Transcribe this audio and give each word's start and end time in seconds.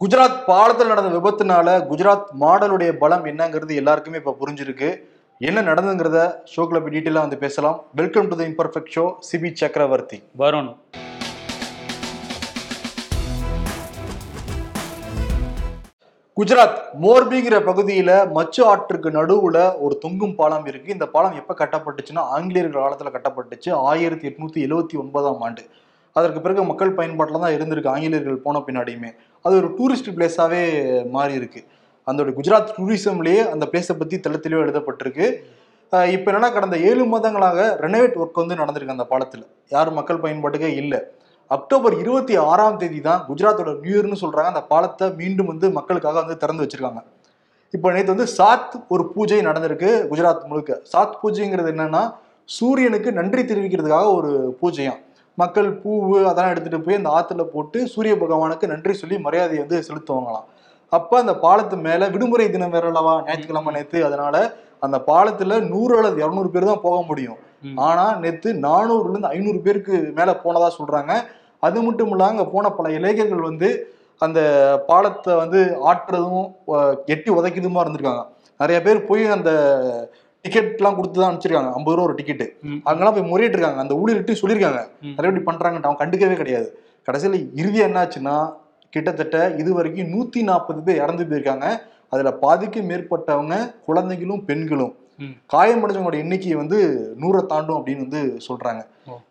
குஜராத் 0.00 0.40
பாலத்தில் 0.46 0.86
நடந்த 0.86 1.10
விபத்துனால 1.16 1.74
குஜராத் 1.90 2.26
மாடலுடைய 2.40 2.92
பலம் 2.92 3.24
என்னங்கிறது 3.24 3.74
எல்லாருக்குமே 3.74 4.16
இப்போ 4.16 4.36
புரிஞ்சிருக்கு. 4.40 4.88
என்ன 5.38 5.62
நடந்துங்கிறத 5.62 6.18
ஷோக்கில் 6.52 6.80
போய் 6.80 6.94
டீட்டெயிலாக 6.94 7.24
வந்து 7.26 7.36
பேசலாம். 7.36 7.84
Welcome 7.94 8.28
to 8.28 8.36
the 8.36 8.44
imperfect 8.44 8.90
show 8.94 9.04
Sibi 9.28 9.50
Chakravarthy. 9.52 10.22
Varun. 10.38 10.68
Gujarat 16.36 16.78
மோர்பிங்கிற 17.02 17.62
பகுதியில 17.70 18.30
மச்சு 18.30 18.64
ஆற்றுக்கு 18.66 19.10
நடுவுல 19.10 19.78
ஒரு 19.78 19.98
தொங்கும் 19.98 20.34
பாலம் 20.34 20.66
இருக்கு. 20.66 20.92
இந்த 20.92 21.06
பாலம் 21.06 21.38
எப்ப 21.42 21.54
கட்டப்பட்டுச்சுன்னா 21.64 22.26
ஆங்கிலேயர்கள் 22.36 22.82
காலத்துல 22.82 23.16
கட்டப்பட்டுச்சு 23.16 23.72
ஆயிரத்தி 23.72 24.28
எட்நூத்தி 24.28 24.68
எழுவத்தி 24.68 24.98
ஒன்பதாம் 24.98 25.40
ஆண்டு. 25.40 25.64
அதற்கு 26.12 26.40
பிறகு 26.40 26.64
மக்கள் 26.64 26.92
பயன்பாட்டில் 26.92 27.40
தான் 27.40 27.54
இருந்திருக்கு 27.54 27.88
ஆங்கிலேயர்கள் 27.94 28.44
போன 28.44 28.58
பின்னாடியுமே. 28.66 29.10
அது 29.46 29.56
ஒரு 29.60 29.68
டூரிஸ்ட் 29.78 30.14
பிளேஸாகவே 30.16 30.62
மாறி 31.16 31.34
இருக்கு. 31.40 31.60
அந்த 32.10 32.20
குஜராத் 32.38 32.74
டூரிசம்லேயே 32.78 33.42
அந்த 33.54 33.64
பிளேஸை 33.72 33.94
பற்றி 34.00 34.16
தெள்ள 34.24 34.36
தெளிவாக 34.44 34.66
எழுதப்பட்டிருக்கு. 34.66 35.26
இப்போ 36.14 36.28
என்னென்னா 36.30 36.32
என்னன்னா 36.32 36.48
கடந்த 36.54 36.76
ஏழு 36.88 37.02
மாதங்களாக 37.12 37.58
ரெனோவேட் 37.84 38.16
ஒர்க் 38.22 38.40
வந்து 38.42 38.58
நடந்திருக்கு 38.60 38.94
அந்த 38.96 39.06
பாலத்தில். 39.12 39.44
யாரும் 39.74 39.96
மக்கள் 39.98 40.22
பயன்பாட்டுக்கே 40.24 40.70
இல்லை. 40.82 41.00
அக்டோபர் 41.56 41.94
இருபத்தி 42.02 42.34
ஆறாம் 42.50 42.78
தேதி 42.80 43.00
தான் 43.08 43.20
குஜராத்தோட 43.28 43.72
நியூ 43.82 43.94
இயர்னு 43.96 44.18
சொல்கிறாங்க 44.22 44.50
அந்த 44.52 44.62
பாலத்தை 44.72 45.06
மீண்டும் 45.20 45.50
வந்து 45.52 45.66
மக்களுக்காக 45.78 46.18
வந்து 46.22 46.36
திறந்து 46.42 46.64
வச்சிருக்காங்க. 46.64 47.02
இப்போ 47.76 47.88
நேற்று 47.96 48.14
வந்து 48.14 48.28
சாத் 48.38 48.74
ஒரு 48.94 49.04
பூஜை 49.14 49.38
நடந்திருக்கு 49.48 49.90
குஜராத் 50.10 50.48
முழுக்க. 50.50 50.80
சாத் 50.92 51.16
பூஜைங்கிறது 51.22 51.70
என்னன்னா 51.74 52.02
சூரியனுக்கு 52.56 53.12
நன்றி 53.18 53.42
தெரிவிக்கிறதுக்காக 53.42 54.08
ஒரு 54.18 54.32
பூஜையாம். 54.60 55.00
மக்கள் 55.38 55.68
பூவு 55.80 56.18
அதெல்லாம் 56.28 56.52
எடுத்துட்டு 56.52 56.80
போய் 56.84 56.98
அந்த 57.00 57.10
ஆத்துல 57.18 57.44
போட்டு 57.54 57.78
சூரிய 57.94 58.12
பகவானுக்கு 58.22 58.70
நன்றி 58.72 58.94
சொல்லி 59.00 59.16
மரியாதையை 59.26 59.62
வந்து 59.64 59.78
செலுத்துவாங்களாம். 59.88 60.46
அப்ப 60.92 61.18
அந்த 61.22 61.34
பாலத்து 61.44 61.76
மேல 61.86 62.08
விடுமுறை 62.14 62.46
தினம் 62.54 62.74
வேற 62.76 62.86
அல்லவா? 62.90 63.14
ஞாயிற்றுக்கிழமை 63.26 63.72
நேத்து. 63.76 63.98
அதனால 64.08 64.34
அந்த 64.84 64.96
பாலத்துல 65.10 65.58
நூறு 65.72 65.94
அல்லது 65.98 66.18
இருநூறு 66.24 66.50
பேர் 66.54 66.70
தான் 66.70 66.84
போக 66.86 66.98
முடியும். 67.10 67.40
ஆனா 67.88 68.04
நேத்து 68.22 68.48
நானூறுல 68.66 69.12
இருந்து 69.12 69.32
ஐநூறு 69.34 69.60
பேருக்கு 69.64 69.94
மேல 70.18 70.30
போனதா 70.44 70.68
சொல்றாங்க. 70.78 71.12
அது 71.66 71.78
மட்டும் 71.86 72.10
இல்லாம 72.14 72.32
அங்க 72.34 72.44
போன 72.54 72.70
பல 72.78 72.88
இளைஞர்கள் 72.98 73.48
வந்து 73.50 73.68
அந்த 74.20 74.40
பாலத்தை 74.90 75.32
வந்து 75.42 75.60
ஆட்டுறதும் 75.90 76.46
எட்டி 77.14 77.30
உதைக்கிறதுமா 77.38 77.82
இருந்திருக்காங்க. 77.84 78.22
நிறைய 78.60 78.78
பேர் 78.86 79.06
போய் 79.08 79.24
அந்த 79.36 79.50
டிக்கெட்லாம் 80.46 80.98
கொடுத்து 80.98 81.16
தான் 81.20 81.28
அனுப்பிச்சிருக்காங்க 81.30 81.70
ஐம்பது 81.78 81.96
ரூபா 81.96 82.06
ஒரு 82.08 82.16
டிக்கெட்டு. 82.18 82.46
அங்கெல்லாம் 82.90 83.16
போய் 83.16 83.30
முறையிட்டு 83.32 83.56
இருக்காங்க 83.58 83.80
அந்த 83.84 83.94
ஊழியர்கிட்ட 84.02 84.34
சொல்லியிருக்காங்க. 84.42 84.80
நிறைய 85.16 85.30
இப்படி 85.32 85.46
பண்றாங்கன்ட்டு 85.50 85.90
அவன் 85.90 86.02
கண்டுக்கவே 86.02 86.36
கிடையாது 86.42 86.68
கடைசியில் 87.08 87.38
இறுதி 87.60 87.80
என்னாச்சுன்னா 87.88 88.36
கிட்டத்தட்ட 88.94 89.36
இது 89.60 89.70
வரைக்கும் 89.76 90.10
நூத்தி 90.14 90.40
நாற்பது 90.48 90.80
பேர் 90.86 91.02
இறந்து 91.04 91.24
போயிருக்காங்க 91.30 91.66
அதுல 92.14 92.30
பாதிக்கு 92.42 92.80
மேற்பட்டவங்க 92.90 93.54
குழந்தைகளும் 93.86 94.42
பெண்களும். 94.48 94.92
காயமடைஞ்சவங்களோட 95.52 96.16
எண்ணிக்கை 96.16 96.54
வந்து 96.54 96.78
நூறை 97.20 97.46
தாண்டும் 97.46 97.86
அப்படின்னு 97.86 98.04
வந்து 98.08 98.38
சொல்றாங்க. 98.48 98.82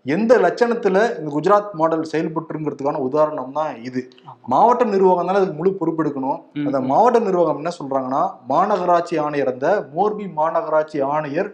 எந்த 0.03 0.37
லட்சணத்துல 0.37 1.19
இந்த 1.19 1.29
குஜராத் 1.35 1.71
மாடல் 1.71 2.05
செயல்பட்டுங்கிறதுக்கான 2.11 2.95
உதாரணம் 2.95 3.51
தான் 3.51 3.83
இது. 3.83 4.09
மாவட்ட 4.45 4.83
நிர்வாகம் 4.83 5.25
தானே 5.25 5.37
அதுக்கு 5.37 5.55
முழு 5.55 5.71
பொறுப்பெடுக்கணும். 5.79 6.39
அந்த. 6.67 6.81
மாவட்ட 6.81 7.19
நிர்வாகம் 7.19 7.55
என்ன 7.55 7.71
சொல்றாங்கன்னா 7.79 8.31
மாநகராட்சி 8.49 9.19
ஆணையர் 9.19 9.51
அந்த 9.51 9.87
மோர்பி 9.95 10.27
மாநகராட்சி 10.35 11.03
ஆணையர் 11.03 11.51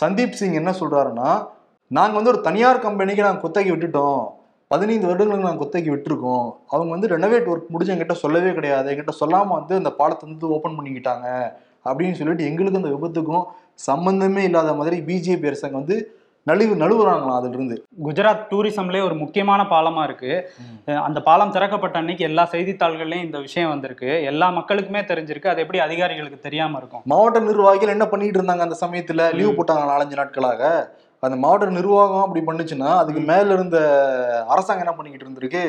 சந்தீப் 0.00 0.30
சிங் 0.30 0.52
என்ன 0.52 0.70
சொல்றாருன்னா 0.70 1.46
நாங்க 1.90 2.14
வந்து 2.14 2.30
ஒரு 2.30 2.40
தனியார் 2.40 2.78
கம்பெனிக்கு 2.78 3.22
நாங்க 3.22 3.40
குத்தகை 3.40 3.72
விட்டுட்டோம். 3.72 4.28
பதினைந்து 4.68 5.06
வருடங்களுக்கு 5.06 5.48
நாங்கள் 5.48 5.62
குத்தகை 5.62 5.90
விட்டுருக்கோம். 5.90 6.56
அவங்க 6.68 6.90
வந்து 6.90 7.08
ரெனோவேட் 7.08 7.48
ஒர்க் 7.52 7.68
முடிஞ்சு 7.68 7.94
எங்கிட்ட 7.94 8.12
சொல்லவே 8.12 8.52
கிடையாது. 8.52 8.92
எங்கிட்ட 8.92 9.12
சொல்லாம 9.20 9.46
வந்து 9.48 9.74
அந்த 9.74 9.90
பாலத்தை 9.90 10.30
வந்து 10.30 10.48
ஓப்பன் 10.48 10.78
பண்ணிக்கிட்டாங்க. 10.78 11.52
அப்படின்னு 11.84 12.12
சொல்லிட்டு 12.12 12.44
எங்களுக்கு 12.44 12.82
அந்த 12.82 12.88
விபத்துக்கும் 12.88 13.44
சம்பந்தமே 13.74 14.42
இல்லாத 14.42 14.74
மாதிரி 14.74 15.00
பிஜேபி 15.00 15.46
அரசாங்கம் 15.46 15.78
வந்து 15.78 16.18
நழுவு 16.46 16.82
நழுவுறாங்களாம் 16.82 17.36
அதுல 17.36 17.54
இருந்து 17.54 17.84
குஜராத் 18.04 18.46
டூரிசம்லேயே 18.50 19.04
ஒரு 19.04 19.14
முக்கியமான 19.14 19.62
பாலமா 19.62 20.02
இருக்கு. 20.02 20.50
அஹ் 20.86 21.02
அந்த 21.02 21.20
பாலம் 21.20 21.50
திறக்கப்பட்ட 21.50 21.98
அன்னைக்கு 21.98 22.24
எல்லா 22.24 22.48
செய்தித்தாள்கள்லயும் 22.52 23.24
இந்த 23.24 23.38
விஷயம் 23.38 23.68
வந்திருக்கு. 23.68 24.22
எல்லா 24.22 24.48
மக்களுக்குமே 24.50 25.04
தெரிஞ்சிருக்கு. 25.04 25.46
அது 25.46 25.60
எப்படி 25.60 25.78
அதிகாரிகளுக்கு 25.78 26.38
தெரியாம 26.38 26.78
இருக்கும்? 26.78 27.00
மாவட்ட 27.04 27.40
நிர்வாகிகள் 27.40 27.88
என்ன 27.88 28.06
பண்ணிட்டு 28.06 28.42
இருந்தாங்க 28.42 28.58
அந்த 28.58 28.76
சமயத்துல? 28.80 29.34
லீவ். 29.34 29.50
போட்டாங்க 29.50 29.80
நாலஞ்சு 29.80 30.14
நாட்களாக. 30.14 30.90
அந்த 31.24 31.36
மாவட்ட 31.42 31.66
நிர்வாகம் 31.76 32.24
அப்படி 32.24 32.40
பண்ணுச்சுன்னா 32.46 32.90
அதுக்கு 33.00 33.20
மேல 33.28 33.54
இருந்த 33.56 33.78
அரசாங்கம் 34.52 34.84
என்ன 34.84 34.94
பண்ணிக்கிட்டு 34.96 35.26
இருந்திருக்கு? 35.26 35.62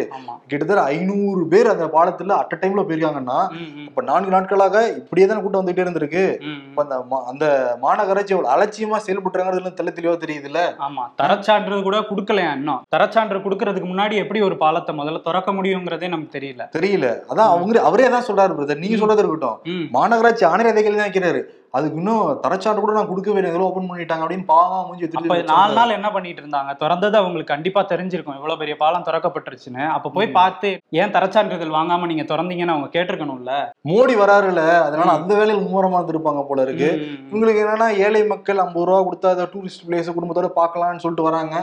கிட்டத்தட்ட 0.50 0.84
ஐநூறு 0.94 1.44
பேர் 1.52 1.72
அந்த 1.74 1.86
பாலத்துல 1.96 2.38
அட் 2.40 2.56
டைம்ல 2.62 2.84
போயிருக்காங்கன்னா 2.86 3.40
இப்ப 3.88 4.04
நான்கு 4.10 4.34
நாட்களாக 4.36 4.82
இப்படியே 5.00 5.28
தானே 5.28 5.42
கூட்டம் 5.42 5.62
வந்துட்டே 5.62 5.86
இருந்திருக்கு. 5.86 6.24
இப்ப 6.70 6.82
அந்த 6.86 6.96
அந்த 7.32 7.46
மாநகராட்சி 7.84 8.36
அவ்வளவு 8.36 8.54
அலட்சியமா 8.56 9.00
செயல்பட்டுறாங்கிறது 9.06 9.78
தெள்ள 9.80 9.92
தெளிவா 9.92 10.16
தெரியுதுல்ல? 10.24 10.62
ஆமா. 10.88 11.06
தரச்சான்று 11.22 11.82
கூட 11.88 12.00
கொடுக்கலையா 12.12 12.52
இன்னும்? 12.60 12.82
தரச்சான்று 12.96 13.44
கொடுக்கறதுக்கு 13.46 13.92
முன்னாடி 13.92 14.16
எப்படி 14.24 14.42
ஒரு 14.50 14.58
பாலத்தை 14.58 14.96
முதல்ல 15.00 15.22
திறக்க 15.28 15.52
முடியுங்கிறதே 15.52 16.10
நமக்கு 16.14 16.38
தெரியல. 16.38 16.64
தெரியல. 16.78 17.08
அதான் 17.32 17.54
அவங்க 17.54 17.84
அவரே 17.90 18.10
தான் 18.16 18.28
சொல்றாரு 18.30 18.58
பிரதர் 18.60 18.84
நீங்க. 18.84 19.02
சொல்றது 19.04 19.24
இருக்கட்டும். 19.24 19.60
மாநகராட்சி 19.98 20.46
ஆணையர் 20.52 20.74
அதை 20.74 20.84
கேள்வி 20.84 21.00
தான் 21.00 21.10
வைக்கிறாரு 21.10 21.42
அதுக்கு 21.76 21.98
இன்னும் 21.98 22.40
தரச்சான்று 22.44 22.82
கூட 22.82 22.94
நான் 22.94 23.10
கொடுக்கவே 23.10 23.40
இல்லை 23.40 23.62
ஓபன் 23.66 23.88
பண்ணிட்டாங்க 23.90 24.24
அப்படின்னு 24.24 24.48
பாவமா 24.50 24.78
மூஞ்சி 24.86 25.06
அப்ப 25.06 25.14
திருப்பி 25.16 25.50
நாலு 25.50 25.74
நாள் 25.74 25.96
என்ன 25.96 26.10
பண்ணிட்டு 26.12 26.42
இருந்தாங்க 26.42 26.72
திறந்தது 26.82 27.16
அவங்களுக்கு 27.20 27.54
கண்டிப்பா 27.54 27.82
தெரிஞ்சிருக்கும் 27.92 28.38
இவ்வளவு 28.38 28.62
பெரிய 28.62 28.76
பாலம் 28.76 29.06
திறக்கப்பட்டுருச்சுன்னு 29.08 29.84
அப்ப 29.96 30.10
போய். 30.10 30.28
பார்த்து 30.38 30.70
ஏன் 31.00 31.14
தரச்சான்றிதழ் 31.16 31.76
வாங்காம 31.76 32.08
நீங்க 32.08 32.24
திறந்தீங்கன்னு 32.24 32.76
அவங்க 32.76 32.90
கேட்டிருக்கணும்ல 32.94 33.54
மோடி 33.90 34.16
வராருல 34.16 34.62
அதனால. 34.86 35.10
அந்த 35.18 35.34
வேலையில் 35.36 35.64
மும்முரமா 35.64 36.00
இருந்திருப்பாங்க 36.00 36.44
போல 36.46 36.62
இருக்கு 36.62 36.90
இவங்களுக்கு 37.26 37.64
என்னன்னா 37.64 37.90
ஏழை 38.06 38.24
மக்கள் 38.28 38.64
ஐம்பது 38.64 38.86
ரூபா 38.86 39.00
கொடுத்தா 39.02 39.30
அதை 39.30 39.48
டூரிஸ்ட் 39.54 39.86
பிளேஸ் 39.88 40.14
குடும்பத்தோட 40.16 40.50
பார்க்கலாம்னு 40.56 41.04
சொல்லிட்டு 41.04 41.28
வராங்க. 41.30 41.56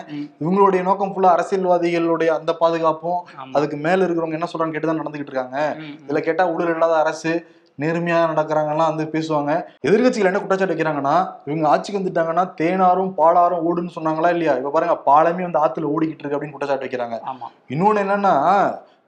இவங்களுடைய 0.42 0.82
நோக்கம் 0.82 1.14
ஃபுல்லா 1.14 1.32
அரசியல்வாதிகளுடைய 1.36 2.30
அந்த 2.36 2.52
பாதுகாப்பும். 2.54 3.20
அதுக்கு 3.54 3.78
மேல 3.78 4.04
இருக்கிறவங்க 4.04 4.38
என்ன 4.40 4.50
சொல்றாங்க 4.52 4.74
கேட்டுதான் 4.74 5.02
நடந்துகிட்டு 5.02 5.32
இருக்காங்க. 5.32 5.58
இதுல 6.04 6.20
கேட்டா 6.20 6.46
ஊழல் 6.52 6.74
இல்லாத 6.74 6.96
அரசு 6.98 7.32
நேர்மையா 7.78 8.18
நடக்கிறாங்கலாம் 8.32 8.90
வந்து 8.92 9.04
பேசுவாங்க. 9.14 9.52
எதிர்கட்சிகள் 9.88 10.30
என்ன 10.30 10.40
குற்றச்சாட்டு 10.42 10.74
வைக்கிறாங்கன்னா 10.74 11.16
இவங்க 11.48 11.66
ஆட்சிக்கு 11.72 12.00
வந்துட்டாங்கன்னா 12.00 12.46
தேனாரும் 12.60 13.12
பாலாரும் 13.20 13.66
ஓடுன்னு 13.68 13.96
சொன்னாங்களா 13.98 14.32
இல்லையா? 14.36 14.54
இப்ப 14.60 14.72
பாருங்க 14.76 14.96
பாலமே 15.10 15.46
வந்து 15.48 15.62
ஆத்துல 15.64 15.92
ஓடிக்கிட்டு 15.94 16.24
இருக்கு 16.24 16.38
அப்படின்னு 16.38 16.56
குற்றச்சாட்டு 16.56 16.88
வைக்கிறாங்க. 16.88 17.18
ஆமா. 17.32 17.48
இன்னொன்னு 17.74 18.04
என்னன்னா 18.06 18.34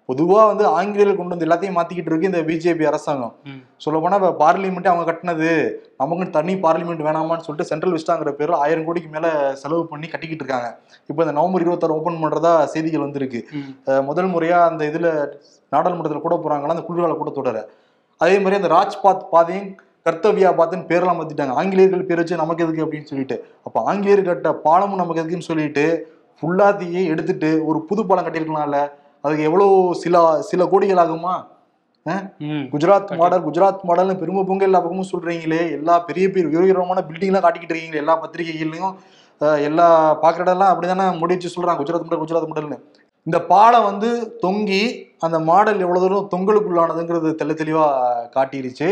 பொதுவா 0.09 0.41
வந்து 0.49 0.65
ஆங்கிலேயர்கள் 0.79 1.19
கொண்டு 1.19 1.35
வந்து 1.35 1.47
எல்லாத்தையும் 1.47 1.77
மாத்திக்கிட்டு 1.77 2.11
இருக்கு 2.11 2.29
இந்த 2.31 2.41
பிஜேபி 2.49 2.85
அரசாங்கம். 2.89 3.33
சொல்ல 3.85 4.01
போனா 4.03 4.17
இப்ப 4.21 4.31
பார்லிமெண்ட்டே 4.43 4.91
அவங்க 4.91 5.05
கட்டினது. 5.09 5.51
நமக்கு 6.01 6.25
தனி 6.35 6.55
பார்லிமெண்ட் 6.65 7.07
வேணாமான்னு 7.07 7.47
சொல்லிட்டு 7.47 7.71
சென்ட்ரல் 7.71 7.95
விஸ்டாங்கிற 7.97 8.33
பேர்ல 8.41 8.59
ஆயிரம் 8.65 8.85
கோடிக்கு 8.89 9.11
மேல 9.15 9.29
செலவு 9.63 9.85
பண்ணி 9.93 10.09
கட்டிக்கிட்டு 10.15 10.45
இருக்காங்க. 10.45 10.69
இப்போ 11.11 11.21
இந்த 11.25 11.35
நவம்பர் 11.39 11.65
இருபத்தாறு 11.65 11.97
ஓபன் 11.99 12.21
பண்றதா 12.25 12.53
செய்திகள் 12.75 13.07
வந்திருக்கு. 13.07 13.41
முதல் 14.11 14.31
முறையா 14.35 14.59
அந்த 14.71 14.85
இதுல 14.91 15.07
நாடாளுமன்றத்தில் 15.73 16.27
கூட 16.27 16.37
போறாங்களா? 16.45 16.77
அந்த 16.77 16.87
குளிர்கால 16.89 17.17
கூட்டத்தொடர. 17.21 17.63
அதே 18.21 18.37
மாதிரி 18.43 18.59
அந்த 18.61 18.71
ராஜ்பாத் 18.77 19.29
பாதையும் 19.33 19.71
கர்த்தவியா 20.07 20.51
பாத்துன்னு 20.59 20.89
பேரெல்லாம் 20.91 21.19
மாத்திட்டாங்க. 21.21 21.55
ஆங்கிலேயர்கள் 21.61 22.07
பேர் 22.09 22.21
வச்சு 22.21 22.43
நமக்கு 22.43 22.65
எதுக்கு 22.65 22.85
அப்படின்னு 22.85 23.11
சொல்லிட்டு. 23.11 23.37
அப்ப 23.67 23.77
ஆங்கிலேயர் 23.91 24.29
கட்ட 24.29 24.51
பாலமும் 24.67 25.01
நமக்கு 25.03 25.21
எதுக்குன்னு 25.23 25.51
சொல்லிட்டு 25.51 25.85
ஃபுல்லாத்தையே 26.39 27.03
எடுத்துட்டு 27.13 27.51
ஒரு 27.69 27.79
புது 27.89 28.03
பாலம் 28.09 28.27
கட்டியிருக்கலாம்ல. 28.27 28.81
அதுக்கு 29.25 29.45
எவ்வளவு 29.49 29.75
சில 30.03 30.17
சில 30.51 30.63
கோடிகள் 30.73 31.03
ஆகுமா. 31.05 31.35
குஜராத் 32.73 33.13
மாடல் 33.21 33.45
குஜராத் 33.47 33.85
மாடல்னு 33.89 34.19
பெருமை 34.23 34.43
பொங்க 34.49 34.65
எல்லா 34.69 34.81
பக்கமும் 34.85 35.11
சொல்றீங்களே. 35.13 35.61
எல்லா 35.79 35.95
பெரிய 36.09 36.25
பெரிய 36.35 36.65
உயரமான 36.65 37.03
பில்டிங் 37.11 37.31
எல்லாம் 37.33 37.45
காட்டிக்கிட்டு 37.47 37.75
இருக்கீங்களே. 37.75 38.03
எல்லா 38.05 38.17
பத்திரிகைகள்லயும் 38.25 38.95
எல்லா 39.69 39.87
பாக்குற 40.23 40.43
இடம்லாம் 40.47 40.73
அப்படிதானே 40.73 41.07
முடிச்சு 41.21 41.55
சொல்றாங்க. 41.55 41.79
குஜராத் 41.81 42.07
மாடல் 42.07 42.23
குஜராத் 42.25 42.51
மாடல்னு. 42.51 42.79
இந்த 43.27 43.39
பாலம் 43.51 43.87
வந்து 43.89 44.09
தொங்கி 44.43 44.81
அந்த 45.27 45.37
மாடல் 45.49 45.83
எவ்வளவு 45.85 46.03
தூரம் 46.03 46.27
தொங்கலுக்குள்ளானதுங்கிறது 46.33 47.29
தெள்ள 47.41 47.53
தெளிவா 47.61 47.85
காட்டிருச்சு. 48.35 48.89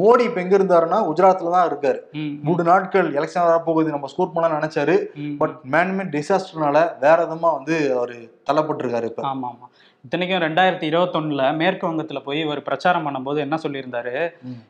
மோடி 0.00 0.22
இப்ப 0.28 0.38
எங்க 0.42 0.54
இருந்தாருன்னா 0.58 0.98
குஜராத்ல 1.08 1.54
தான் 1.54 1.66
இருக்காரு. 1.70 1.98
மூணு 2.46 2.62
நாட்கள் 2.70 3.08
எலெக்ஷன் 3.18 3.48
வரப்போகுது 3.48 3.94
நம்ம 3.94 4.10
ஸ்கோர் 4.12 4.32
பண்ணலாம் 4.34 4.58
நினைச்சாரு. 4.60 4.94
பட் 5.40 5.56
மேன்மேட் 5.72 6.14
டிசாஸ்டர்னால 6.14 6.76
வேற 7.04 7.18
விதமா 7.24 7.50
வந்து 7.58 7.76
அவர் 7.96 8.14
தள்ளப்பட்டிருக்காரு 8.50 9.08
இப்ப 9.10 9.26
ஆமா 9.32 9.48
ஆமா 9.52 9.68
இத்தனைக்கும் 10.04 10.42
ரெண்டாயிரத்தி 10.46 10.86
இருபத்தொன்னுல 10.90 11.42
மேற்கு 11.60 11.84
வங்கத்துல 11.90 12.18
போய் 12.24 12.40
இவர் 12.46 12.66
பிரச்சாரம் 12.66 13.06
பண்ணும்போது 13.06 13.38
என்ன 13.46 13.56
சொல்லியிருந்தாரு. 13.62 14.16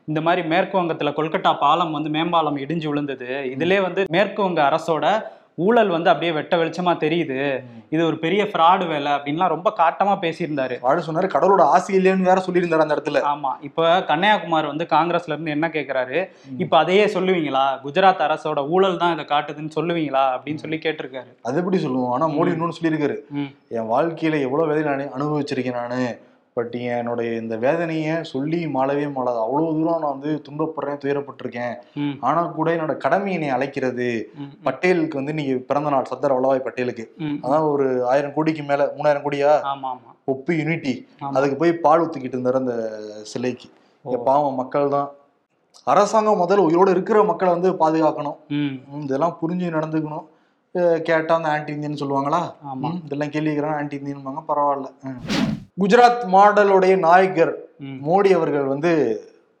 இந்த 0.09 0.19
மாதிரி 0.27 0.41
மேற்கு 0.53 0.75
வங்கத்துல 0.79 1.11
கொல்கட்டா 1.17 1.51
பாலம் 1.63 1.95
வந்து 1.97 2.11
மேம்பாலம் 2.17 2.61
இடிஞ்சு 2.65 2.87
விழுந்தது 2.91 3.29
இதுலயே 3.55 3.81
வந்து 3.87 4.03
மேற்கு 4.15 4.41
வங்க 4.47 4.61
அரசோட 4.69 5.07
ஊழல் 5.55 5.87
வந்து 5.87 6.09
அப்படியே 6.09 6.31
வெட்ட 6.31 6.57
வெளிச்சமா 6.57 6.93
தெரியுது. 6.99 7.63
இது 7.89 8.05
ஒரு 8.05 8.17
பெரிய 8.17 8.43
ஃப்ராடு 8.43 8.87
வேலை 8.87 9.11
அப்படின்லாம் 9.11 9.47
ரொம்ப 9.47 9.73
காட்டமா 9.77 10.17
பேசியிருந்தாரு. 10.21 10.79
வாழ 10.79 11.03
சொன்னாரு 11.07 11.29
கடவுளோட 11.33 11.61
ஆசை 11.61 11.95
இல்லைன்னு 11.95 12.21
வேற 12.21 12.43
சொல்லியிருந்தாரு 12.51 12.77
அந்த 12.77 12.95
இடத்துல. 12.95 13.21
ஆமா. 13.35 13.51
இப்ப 13.61 14.03
கன்னியாகுமார் 14.03 14.65
வந்து 14.65 14.85
காங்கிரஸ்ல 14.89 15.27
இருந்து 15.27 15.51
என்ன 15.51 15.67
கேக்குறாரு? 15.67 16.27
ம். 16.49 16.59
இப்ப 16.59 16.77
அதையே 16.77 17.05
சொல்லுவீங்களா? 17.05 17.79
குஜராத் 17.83 18.21
அரசோட 18.21 18.69
ஊழல் 18.69 18.97
தான் 18.97 19.13
இதை 19.13 19.25
காட்டுதுன்னு 19.25 19.69
சொல்லுவீங்களா? 19.75 20.23
அப்படின்னு 20.35 20.55
சொல்லி 20.55 20.77
கேட்டிருக்காரு. 20.77 21.31
அது 21.41 21.57
எப்படி 21.57 21.77
சொல்லுவோம்? 21.77 22.11
ஆனா 22.11 22.27
மோடி. 22.27 22.49
இன்னொன்னு 22.51 22.71
சொல்லியிருக்காரு. 22.81 23.17
என் 23.69 23.89
வாழ்க்கையில 23.91 24.41
எவ்வளவு 24.41 24.73
வேலை 24.73 24.83
நான் 24.83 25.21
அனுபவிச்சிருக்கேன் 25.21 25.87
நானு. 25.87 26.19
பட் 26.55 26.71
என்னுடைய 26.71 27.39
இந்த 27.41 27.57
வேதனையை 27.57 28.23
சொல்லி 28.23 28.65
மாளவே 28.65 29.05
மாளாது. 29.11 29.39
அவ்வளவு 29.39 29.73
தூரம் 29.73 29.99
நான் 29.99 30.19
வந்து 30.19 30.41
துன்பப்படுறேன் 30.49 30.99
துயரப்பட்டிருக்கேன். 31.03 31.73
ஆனா 32.19 32.41
கூட 32.43 32.75
என்னோட 32.75 32.97
கடமை 32.97 33.33
என்னை 33.33 33.49
அழைக்கிறது. 33.49 34.29
பட்டேலுக்கு 34.63 35.13
வந்து 35.13 35.33
நீங்க 35.33 35.55
பிறந்த 35.67 35.89
நாள் 35.89 36.05
சர்தார் 36.05 36.33
வல்லபாய் 36.33 36.67
பட்டேலுக்கு. 36.67 37.05
அதான் 37.43 37.71
ஒரு 37.71 38.07
ஆயிரம் 38.07 38.33
கோடிக்கு 38.33 38.63
மேல 38.63 38.93
மூணாயிரம் 38.97 39.23
கோடியா? 39.25 39.61
ஒப்பு 40.25 40.57
யூனிட்டி. 40.57 41.07
அதுக்கு 41.33 41.55
போய் 41.55 41.73
பால் 41.73 42.01
ஊத்திக்கிட்டு 42.01 42.37
இருந்தாரு 42.37 42.55
அந்த 42.55 42.99
சிலைக்கு. 43.23 43.69
பாவம் 44.25 44.55
மக்கள் 44.55 44.89
தான். 44.89 45.11
அரசாங்கம் 45.83 46.41
முதல்ல 46.41 46.65
உயிரோட 46.67 46.89
இருக்கிற 46.89 47.23
மக்களை 47.23 47.53
வந்து 47.59 47.71
பாதுகாக்கணும். 47.73 48.37
இதெல்லாம் 49.01 49.37
புரிஞ்சு 49.41 49.73
நடந்துக்கணும். 49.75 50.25
அஹ் 50.73 50.99
கேட்டா 50.99 51.35
அந்த 51.35 51.49
ஆன்டி 51.49 51.73
இந்தியன் 51.73 51.97
சொல்லுவாங்களா? 51.99 52.41
இதெல்லாம் 53.05 53.29
கேள்வி 53.29 53.57
கேட்கறாங்க 53.57 53.75
ஆன்டி 53.75 53.97
இந்தியன்பாங்க 53.97 54.43
பரவாயில்ல. 54.47 54.85
குஜராத் 55.77 56.21
மாடலுடைய 56.33 56.93
நாயகர். 57.05 57.53
மோடி 58.07 58.29
அவர்கள் 58.37 58.67
வந்து 58.73 58.91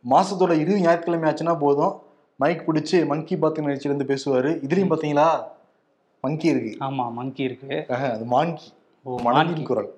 மாசத்தோட 0.05 0.51
இறுதி 0.61 0.79
ஞாயிற்றுக்கிழமை 0.81 1.27
ஆச்சுன்னா 1.31 1.55
போதும். 1.59 1.93
மைக் 2.39 2.63
பிடிச்சி 2.67 2.97
மங்கி 3.11 3.35
பாத்து 3.37 3.63
நிகழ்ச்சியில 3.65 3.91
இருந்து 3.91 4.09
பேசுவாரு. 4.11 4.49
இதுலயும் 4.65 4.91
பாத்தீங்களா? 4.93 5.27
மங்கி 6.23 6.47
இருக்கு. 6.53 6.71
ஆமா 6.85 7.05
மங்கி 7.19 7.43
இருக்கு. 7.49 7.75
அது 8.13 8.25
மாங்கி 8.35 8.67
ஓ, 9.05 9.15
மனதின் 9.25 9.67
குரல். 9.69 9.89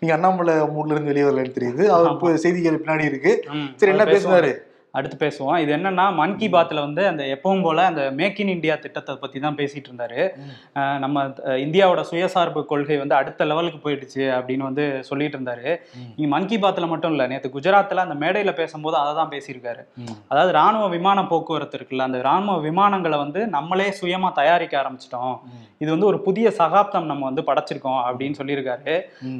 நீங்க 0.00 0.12
அண்ணாமலை 0.16 0.54
மூட்ல 0.74 0.92
இருந்து 0.94 1.10
வெளியே 1.12 1.24
வரலன்னு 1.28 1.56
தெரியுது. 1.56 1.84
அவர் 1.94 2.42
செய்திகள் 2.44 2.82
பின்னாடி 2.82 3.04
இருக்கு. 3.04 3.32
சரி 3.80 3.92
என்ன. 3.92 4.04
பேசுனாரு 4.12 4.52
அடுத்து 4.94 5.16
பேசுவோம் 5.18 5.58
இது 5.62 5.70
என்னன்னா 5.74 6.04
மன் 6.14 6.36
கி 6.36 6.46
பாத்ல 6.52 6.80
வந்து 6.80 7.02
அந்த 7.06 7.22
எப்பவும் 7.34 7.62
போல 7.62 7.84
அந்த 7.86 8.02
மேக் 8.16 8.40
இன் 8.42 8.52
இந்தியா 8.54 8.74
திட்டத்தை 8.78 9.14
பத்தி 9.16 9.38
தான் 9.40 9.58
பேசிட்டு 9.58 9.88
இருந்தாரு 9.90 10.20
நம்ம 11.04 11.24
இந்தியாவோட 11.64 12.02
சுயசார்பு 12.08 12.60
கொள்கை 12.70 12.96
வந்து 12.96 13.16
அடுத்த 13.18 13.46
லெவலுக்கு 13.50 13.80
போயிடுச்சு 13.84 14.24
அப்படின்னு 14.36 14.64
வந்து 14.68 14.84
சொல்லிட்டு 15.08 15.36
இருந்தாரு 15.38 15.68
ம். 15.96 16.08
நீங்க 16.16 16.30
மன் 16.32 16.48
கி 16.50 16.58
பாத்ல 16.58 16.88
மட்டும் 16.88 17.14
இல்ல 17.14 17.26
நேத்து 17.26 17.54
குஜராத்ல 17.54 18.04
அந்த 18.06 18.16
மேடையில 18.22 18.54
பேசும்போது 18.54 18.96
அதை 18.96 19.12
தான் 19.14 19.32
பேசியிருக்காரு. 19.32 19.82
அதாவது 20.30 20.52
ராணுவ 20.58 20.88
விமான 20.94 21.24
போக்குவரத்து 21.30 21.78
இருக்குல்ல 21.78 22.08
அந்த 22.08 22.20
ராணுவ 22.26 22.56
விமானங்களை 22.66 23.18
வந்து 23.18 23.42
நம்மளே 23.54 23.88
சுயமா 23.98 24.30
தயாரிக்க 24.34 24.74
ஆரம்பிச்சிட்டோம். 24.82 25.34
இது 25.80 25.90
வந்து 25.90 26.08
ஒரு 26.08 26.20
புதிய 26.24 26.46
சகாப்தம் 26.56 27.06
நம்ம 27.06 27.24
வந்து 27.26 27.42
படைச்சிருக்கோம் 27.42 28.00
அப்படின்னு 28.06 28.38
சொல்லியிருக்காரு. 28.40 28.94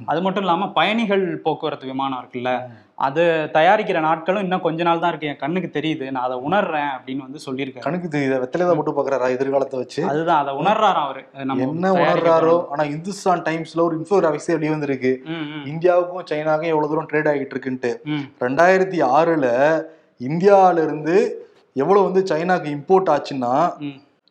அது 0.07 0.21
மட்டும் 0.21 0.45
இல்லாம 0.45 0.69
பயணிகள் 0.77 1.25
போக்குவரத்து 1.45 1.87
விமானம் 1.87 2.21
இருக்குல்ல. 2.23 2.53
அது 3.01 3.49
தயாரிக்கிற 3.53 4.01
நாட்களும் 4.01 4.43
இன்னும் 4.43 4.61
கொஞ்ச 4.61 4.83
நாள் 4.83 4.99
தான் 4.99 5.09
இருக்கு. 5.09 5.27
என் 5.27 5.37
கண்ணுக்கு 5.37 5.81
தெரியுது. 5.81 6.11
நான் 6.11 6.25
அதை 6.25 6.39
உணர்றேன் 6.39 6.89
அப்படின்னு 6.99 7.17
வந்து 7.17 7.39
சொல்லியிருக்காரு. 7.47 7.79
கணக்கு 7.79 8.19
தெரியுது. 8.19 8.45
வெத்தலைதான் 8.45 8.75
மட்டும் 8.75 8.97
பாக்குறாரா 8.97 9.29
எதிர்காலத்தை 9.29 9.79
வச்சு? 9.79 10.05
அதுதான். 10.05 10.43
அதை 10.43 10.55
உணர்றாராம் 10.55 11.05
அவரு. 11.05 11.25
என்ன 11.33 11.93
உணர்றாரோ. 11.93 12.67
ஆனா 12.71 12.89
இந்துஸ்தான் 12.89 13.43
டைம்ஸ்ல 13.43 13.81
ஒரு 13.81 13.99
இன்ஃபோகிராபிக்ஸே 13.99 14.53
வெளியே 14.53 14.71
வந்திருக்கு. 14.71 15.23
இந்தியாவுக்கும் 15.65 16.25
சைனாவுக்கும் 16.31 16.65
எவ்வளவு 16.65 16.89
தூரம் 16.89 17.09
ட்ரேட் 17.13 17.27
ஆகிட்டு 17.27 17.55
இருக்குன்ட்டு. 17.55 17.97
ரெண்டாயிரத்தி 18.41 19.07
ஆறுல 19.19 19.83
இந்தியால 20.19 20.83
இருந்து 20.83 21.49
எவ்வளவு 21.75 22.13
வந்து 22.13 22.35
சைனாக்கு 22.35 22.79
இம்போர்ட் 22.79 23.11
ஆச்சுன்னா 23.11 23.73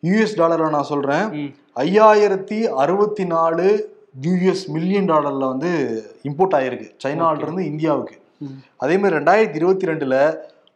யூஎஸ் 0.04 0.38
டாலர்ல 0.38 0.70
நான் 0.70 0.84
சொல்றேன். 0.84 1.56
ஐயாயிரத்தி 1.76 2.64
அறுபத்தி 2.64 3.26
நாலு 3.26 3.98
யூஎஸ் 4.22 4.68
மில்லியன் 4.68 5.10
டாலர்ல 5.10 5.48
வந்து 5.48 6.04
இம்போர்ட் 6.24 6.54
ஆயிருக்கு. 6.54 6.92
சைனால 7.06 7.42
இருந்து 7.42 7.66
இந்தியாவுக்கு. 7.66 8.19
அதே 8.80 8.96
மாதிரி 8.98 9.18
ரெண்டாயிரத்தி 9.18 9.58
இருபத்தி 9.58 9.90
ரெண்டுல 9.90 10.16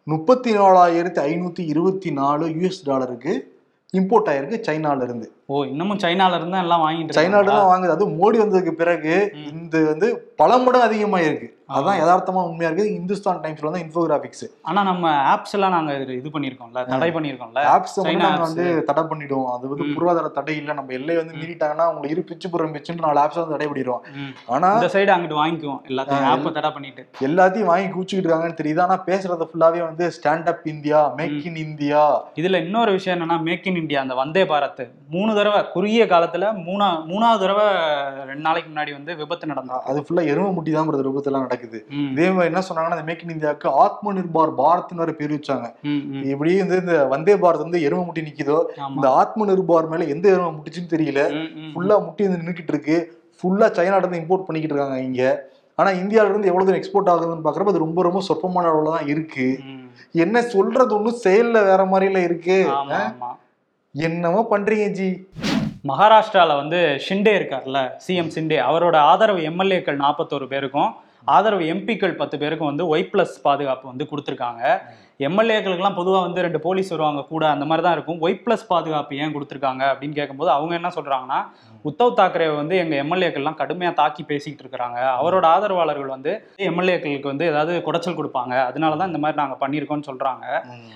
முப்பத்தி 0.07 0.51
நாலாயிரத்தி 0.55 1.19
ஐநூத்தி 1.27 1.63
இருபத்தி 1.71 2.09
நாலு 2.17 2.45
யூஎஸ் 2.55 2.85
டாலருக்கு 2.85 3.33
இம்போர்ட் 3.93 4.29
ஆயிருக்கு 4.29 4.57
சைனால 4.67 5.03
இருந்து 5.03 5.27
ஓ 5.47 5.57
இன்னமும் 5.65 5.99
சைனால 6.03 6.37
இருந்து 6.39 6.57
எல்லாம் 6.61 6.83
வாங்கிட்டு 6.83 7.17
சைனால? 7.17 7.43
தான் 7.51 7.69
வாங்குது 7.71 7.93
அது 7.95 8.05
மோடி 8.15 8.37
வந்ததுக்கு 8.41 8.73
பிறகு. 8.75 9.15
இந்த 9.51 9.75
வந்து 9.89 10.07
பல 10.37 10.57
மடங்கு 10.57 10.87
அதிகமாயிருக்கு 10.87 11.47
அதான் 11.73 11.99
யதார்த்தமா 11.99 12.41
உண்மையா 12.43 12.71
இருக்கு 12.71 12.93
இந்துஸ்தான் 12.93 13.41
டைம்ஸ்ல 13.41 13.69
வந்து 13.69 13.79
இன்ஃபோகிராபிக்ஸ் 13.79 14.45
ஆனா 14.61 14.83
நம்ம 14.83 15.35
ஆப்ஸ் 15.35 15.53
எல்லாம் 15.53 15.71
நாங்க 15.71 15.93
இது- 15.93 16.31
பண்ணிருக்கோம்ல 16.33 16.85
தடை 16.85 17.09
பண்ணிருக்கோம்ல 17.11 17.61
ஆப்ஸ் 17.67 17.95
வந்து 17.95 18.09
China 18.09 18.17
நாங்க 18.17 18.37
apps. 18.37 18.41
வந்து 18.41 18.83
தடை 18.83 19.03
பண்ணிடுவோம். 19.03 19.45
அது 19.51 19.67
வந்து. 19.67 19.85
பொருளாதார 19.95 20.27
தடை 20.27 20.57
இல்ல. 20.57 20.73
நம்ம 20.73 20.93
எல்லை 20.93 21.15
வந்து 21.15 21.33
மீறிட்டாங்கன்னா 21.33 21.85
அவங்க 21.85 22.07
இரு 22.07 22.21
பிச்சு 22.21 22.49
புறம் 22.49 22.73
பிச்சுன்னு 22.73 23.01
நாலு 23.01 23.19
ஆப்ஸ் 23.19 23.35
வந்து 23.35 23.57
தடை 23.57 23.67
பண்ணிடுவோம். 23.67 24.03
ஆனா 24.45 24.73
இந்த 24.73 24.85
சைடு 24.85 25.11
அங்கிட்டு 25.15 25.39
வாங்கிக்குவோம். 25.41 25.81
எல்லாத்தையும் 25.87 26.27
ஆப்பை 26.31 26.51
தடை 26.51 26.71
பண்ணிட்டு. 26.71 27.07
எல்லாத்தையும் 27.19 27.63
வாங்கி 27.63 27.87
கூச்சிக்கிட்டு 27.87 28.29
இருக்காங்கன்னு 28.29 28.59
தெரியுது. 28.61 28.81
ஆனா 28.81 29.03
பேசுறது 29.05 29.45
ஃபுல்லாவே 29.45 29.83
வந்து 29.83 30.11
stand 30.17 30.47
up 30.47 30.67
India 30.67 31.13
make 31.17 31.45
in 31.45 31.55
India 31.55 32.01
இதுல 32.35 32.63
இன்னொரு 32.63 32.91
விஷயம் 32.91 33.19
என்னன்னா 33.19 33.41
மேக் 33.41 33.65
இன் 33.65 33.75
இந்தியா 33.75 34.01
அந்த 34.01 34.13
வந்தே 34.13 34.43
பாரத். 34.43 34.89
மூணு 35.09 35.35
தடவை 35.35 35.71
குறுகிய 35.73 36.05
காலத்துல 36.05 36.45
மூணா 36.65 36.87
மூணாவது 37.07 37.39
தடவை 37.39 37.65
ரெண்டு 38.25 38.41
நாளைக்கு 38.41 38.71
முன்னாடி 38.71 38.91
வந்து 38.91 39.15
விபத்து 39.15 39.47
நடந்தா 39.47 39.81
அது 39.85 40.01
ஃபுல்லா 40.01 40.25
எருமை 40.25 40.51
முட்டி 40.51 40.71
தான் 40.71 40.89
விபத்துலாம் 40.89 41.39
நடக்குது. 41.39 41.62
ம், 41.91 42.09
இதே 42.13 42.27
மாதிரி 42.29 42.49
என்ன 42.51 42.61
சொன்னாங்கன்னா 42.67 42.97
இந்த 42.97 43.07
மேக் 43.09 43.23
இன் 43.23 43.29
இந்தியாவுக்கு 43.29 43.69
ஆத்ம 43.83 44.13
நிர்பார் 44.13 44.51
பாரத்னு 44.59 45.01
வேற 45.03 45.11
பேர் 45.19 45.35
வச்சாங்க. 45.35 45.67
இப்படி 46.31 46.57
வந்து 46.59 46.77
இந்த 46.83 46.95
வந்தே 47.05 47.35
பாரத் 47.35 47.65
வந்து 47.65 47.81
எருமை 47.87 48.03
முட்டி 48.05 48.21
நிக்குதோ. 48.21 48.57
இந்த 48.95 49.07
ஆத்ம 49.21 49.47
நிர்பார் 49.51 49.91
மேல 49.93 50.03
எந்த 50.05 50.27
எருமை 50.29 50.51
முட்டிச்சுன்னு 50.55 50.93
தெரியல. 50.95 51.23
ஃபுல்லா 51.73 51.97
முட்டி 52.05 52.27
வந்து 52.27 52.41
நின்றுக்கிட்டு 52.41 52.73
இருக்கு. 52.75 52.97
ஃபுல்லா 53.39 53.69
சைனால 53.77 54.01
இருந்து 54.01 54.21
இம்போர்ட் 54.21 54.47
பண்ணிக்கிட்டு 54.47 54.75
இருக்காங்க 54.75 54.99
இங்க. 55.01 55.23
ஆனா 55.79 55.89
இந்தியால 55.99 56.31
இருந்து 56.31 56.49
எவ்வளவு 56.49 56.67
தூரம் 56.67 56.81
எக்ஸ்போர்ட் 56.81 57.11
ஆகுதுன்னு 57.11 57.45
பாக்குறப்ப 57.45 57.73
அது 57.73 57.85
ரொம்ப 57.85 58.03
ரொம்ப 58.03 58.21
சொற்பமான 58.21 58.67
அளவுல 58.71 58.91
தான் 58.97 59.07
இருக்கு. 59.07 59.47
என்ன 60.15 60.41
சொல்றது 60.53 60.95
ஒண்ணும் 60.95 61.21
செயல்ல 61.23 61.63
வேற 61.65 61.81
மாதிரில 61.85 62.21
இருக்கு. 62.23 62.57
என்னமோ 63.95 64.47
பண்றீங்க 64.51 64.85
ஜி. 64.91 65.09
மகாராஷ்டிரால 65.85 66.55
வந்து 66.55 66.77
ஷிண்டே 67.05 67.31
இருக்கார்ல 67.37 67.79
சிஎம் 68.05 68.29
ஷிண்டே. 68.35 68.57
அவரோட 68.67 68.95
ஆதரவு 69.09 69.41
எம்எல்ஏக்கள் 69.49 70.01
நாற்பத்தோரு 70.03 70.45
பேருக்கும் 70.47 70.91
ஆதரவு 71.27 71.63
எம்பிக்கள் 71.65 72.15
பத்து 72.15 72.39
பேருக்கும் 72.39 72.67
வந்து 72.67 72.87
ஒய் 72.87 73.09
பிளஸ் 73.11 73.41
பாதுகாப்பு 73.41 73.87
வந்து 73.87 74.07
கொடுத்துருக்காங்க. 74.11 74.61
எம்எல்ஏக்களுக்கெல்லாம் 75.19 75.95
பொதுவாக 75.95 76.25
வந்து 76.25 76.41
ரெண்டு 76.41 76.59
போலீஸ் 76.59 76.91
வருவாங்க 76.91 77.21
கூட 77.23 77.49
அந்த 77.49 77.65
மாதிரி 77.65 77.83
தான் 77.83 77.93
இருக்கும். 77.93 78.21
ஒய் 78.21 78.43
பிளஸ் 78.45 78.67
பாதுகாப்பு 78.67 79.15
ஏன் 79.15 79.33
கொடுத்துருக்காங்க 79.35 79.83
அப்படின்னு 79.91 80.13
கேட்கும்போது 80.13 80.51
அவங்க 80.51 80.75
என்ன 80.75 80.91
சொல்றாங்கன்னா 80.95 81.39
உத்தவ் 81.85 82.17
தாக்கரே 82.19 82.55
வந்து 82.55 82.77
எங்க 82.77 82.95
எம்எல்ஏக்கள்லாம் 83.03 83.53
கடுமையாக 83.53 83.95
தாக்கி 83.95 84.23
பேசிக்கிட்டு 84.23 84.63
இருக்கிறாங்க. 84.65 84.99
அவரோட 85.19 85.45
ஆதரவாளர்கள் 85.45 86.05
வந்து 86.05 86.33
எம்எல்ஏக்களுக்கு 86.57 87.27
வந்து 87.27 87.45
ஏதாவது 87.45 87.81
குடைச்சல் 87.81 88.19
கொடுப்பாங்க. 88.19 88.65
அதனால 88.65 88.95
தான் 88.95 89.07
இந்த 89.07 89.17
மாதிரி 89.17 89.37
நாங்கள் 89.37 89.61
பண்ணியிருக்கோம்னு 89.63 90.09
சொல்றாங்க. 90.11 90.45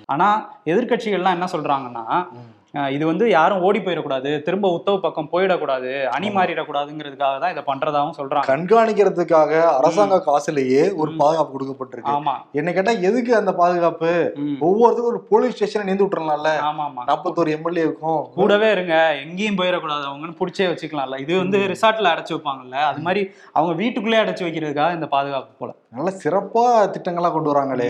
ஆனா 0.05 0.27
எதிர்க்கட்சிகள்லாம் 0.65 1.37
என்ன 1.37 1.45
சொல்றாங்கன்னா 1.51 2.05
அஹ் 2.09 2.53
இது 2.73 3.05
வந்து 3.05 3.29
யாரும் 3.29 3.61
ஓடி 3.61 3.79
போயிடக்கூடாது. 3.79 4.41
திரும்ப 4.41 4.69
உத்தவ் 4.77 4.99
பக்கம் 4.99 5.29
போயிடக்கூடாது. 5.31 6.03
அணி 6.05 6.29
மாறிடக்கூடாதுங்கிறதுக்காக 6.29 7.39
தான் 7.39 7.51
இதை 7.51 7.63
பண்றதாவும் 7.65 8.17
சொல்றாங்க. 8.17 8.47
கண்காணிக்கிறதுக்காக 8.47 9.61
அரசாங்க 9.65 10.23
காசுலயே 10.25 10.95
ஒரு. 10.95 11.15
பாதுகாப்பு 11.15 11.53
கொடுக்கப்பட்டிருக்கு. 11.53 12.13
ஆமா. 12.13 12.33
என்ன 12.51 12.73
கேட்டா 12.73 12.91
எதுக்கு 12.91 13.35
அந்த 13.35 13.53
பாதுகாப்பு? 13.53 14.31
ம். 14.35 14.57
ஒவ்வொருத்தருக்கும் 14.61 15.13
ஒரு 15.13 15.19
போலீஸ் 15.29 15.53
ஸ்டேஷனை 15.53 15.93
நேர்ந்து 15.93 16.05
விட்டுறலாம்ல. 16.05 16.51
ஆமா 16.61 16.85
ஆமா 16.87 17.03
நாற்பத்தோரு 17.07 17.57
எம்எல்ஏவுக்கும். 17.57 18.21
கூடவே 18.35 18.71
இருங்க. 18.71 19.15
எங்கேயும் 19.27 19.57
போயிடக்கூடாது. 19.57 20.05
அவங்கன்னு 20.11 20.39
பிடிச்சே 20.39 20.67
வச்சுக்கலாம்ல. 20.67 21.19
இது 21.19 21.37
வந்து 21.37 21.57
ரிசார்ட்ல 21.57 22.13
அடைச்சு 22.13 22.35
வைப்பாங்கல்ல. 22.35 22.71
அது 22.71 23.01
மாதிரி 23.01 23.31
அவங்க 23.53 23.73
வீட்டுக்குள்ளே 23.73 24.19
அடைச்சு 24.19 24.45
வைக்கிறதுக்காக 24.47 24.93
இந்த 24.93 25.07
பாதுகாப்பு 25.07 25.53
போல. 25.57 25.75
நல்ல 25.95 26.09
சிறப்பா 26.21 26.63
திட்டங்களா 26.93 27.29
கொண்டு 27.33 27.49
வராங்களே. 27.51 27.89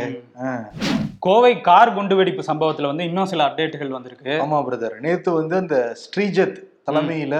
கோவை 1.25 1.53
கார் 1.67 1.93
குண்டுவெடிப்பு 1.95 2.43
சம்பவத்துல 2.49 2.89
வந்து 2.91 3.07
இன்னும் 3.09 3.29
சில 3.31 3.45
அப்டேட்டுகள் 3.47 3.95
வந்திருக்கு. 3.95 4.33
ஆமா 4.43 4.57
பிரதர் 4.67 4.95
நேத்து 5.05 5.29
வந்து 5.37 5.55
அந்த 5.61 5.77
ஸ்ரீஜத் 6.01 6.59
தலைமையில 6.89 7.35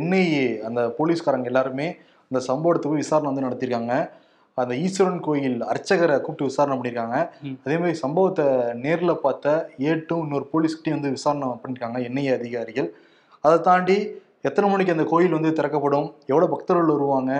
என்ஐஏ 0.00 0.48
அந்த 0.68 0.80
போலீஸ்காரங்க 0.98 1.50
எல்லாருமே 1.52 1.86
அந்த 2.30 2.40
சம்பவத்துக்கு 2.48 3.02
விசாரணை 3.02 3.28
வந்து 3.30 3.46
நடத்திருக்காங்க. 3.46 3.94
அந்த 4.58 4.72
ஈஸ்வரன் 4.84 5.22
கோயில் 5.28 5.58
அர்ச்சகரை 5.72 6.16
கூப்பிட்டு 6.20 6.48
விசாரணை 6.50 6.74
பண்ணியிருக்காங்க. 6.78 7.18
அதே 7.64 7.76
மாதிரி 7.80 8.02
சம்பவத்தை 8.04 8.46
நேர்ல 8.84 9.14
பார்த்த 9.24 9.54
ஏட்டும் 9.90 10.22
இன்னொரு 10.26 10.46
போலீஸ்கிட்டையும் 10.52 10.98
வந்து 10.98 11.16
விசாரணை 11.16 11.48
பண்ணியிருக்காங்க 11.62 12.00
என்ஐஏ 12.08 12.32
அதிகாரிகள். 12.40 12.90
அதை 13.44 13.56
தாண்டி 13.70 13.98
எத்தனை 14.48 14.66
மணிக்கு 14.70 14.94
அந்த 14.94 15.04
கோயில் 15.10 15.36
வந்து 15.38 15.50
திறக்கப்படும்? 15.58 16.06
எவ்வளோ 16.30 16.46
பக்தர்கள் 16.54 16.94
வருவாங்க? 16.96 17.32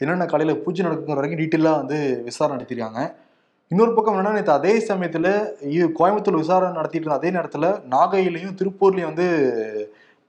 என்னென்ன 0.00 0.26
காலையில் 0.32 0.60
பூஜை 0.64 0.84
நடக்குங்கிற 0.86 1.18
வரைக்கும் 1.20 1.40
டீட்டெயிலாக 1.42 1.80
வந்து 1.82 1.98
விசாரணை 2.28 2.54
நடத்திருக்காங்க 2.56 3.00
இன்னொரு 3.70 3.92
பக்கம் 3.94 4.14
என்னன்னா 4.14 4.32
நேற்று 4.36 4.52
அதே 4.58 4.74
சமயத்தில் 4.88 5.30
கோயம்புத்தூர் 5.98 6.42
விசாரணை 6.42 6.76
நடத்திட்டு 6.78 7.06
இருந்த 7.06 7.20
அதே 7.20 7.30
நேரத்தில் 7.36 7.68
நாகையிலையும் 7.94 8.54
திருப்பூர்லையும் 8.60 9.10
வந்து 9.10 9.26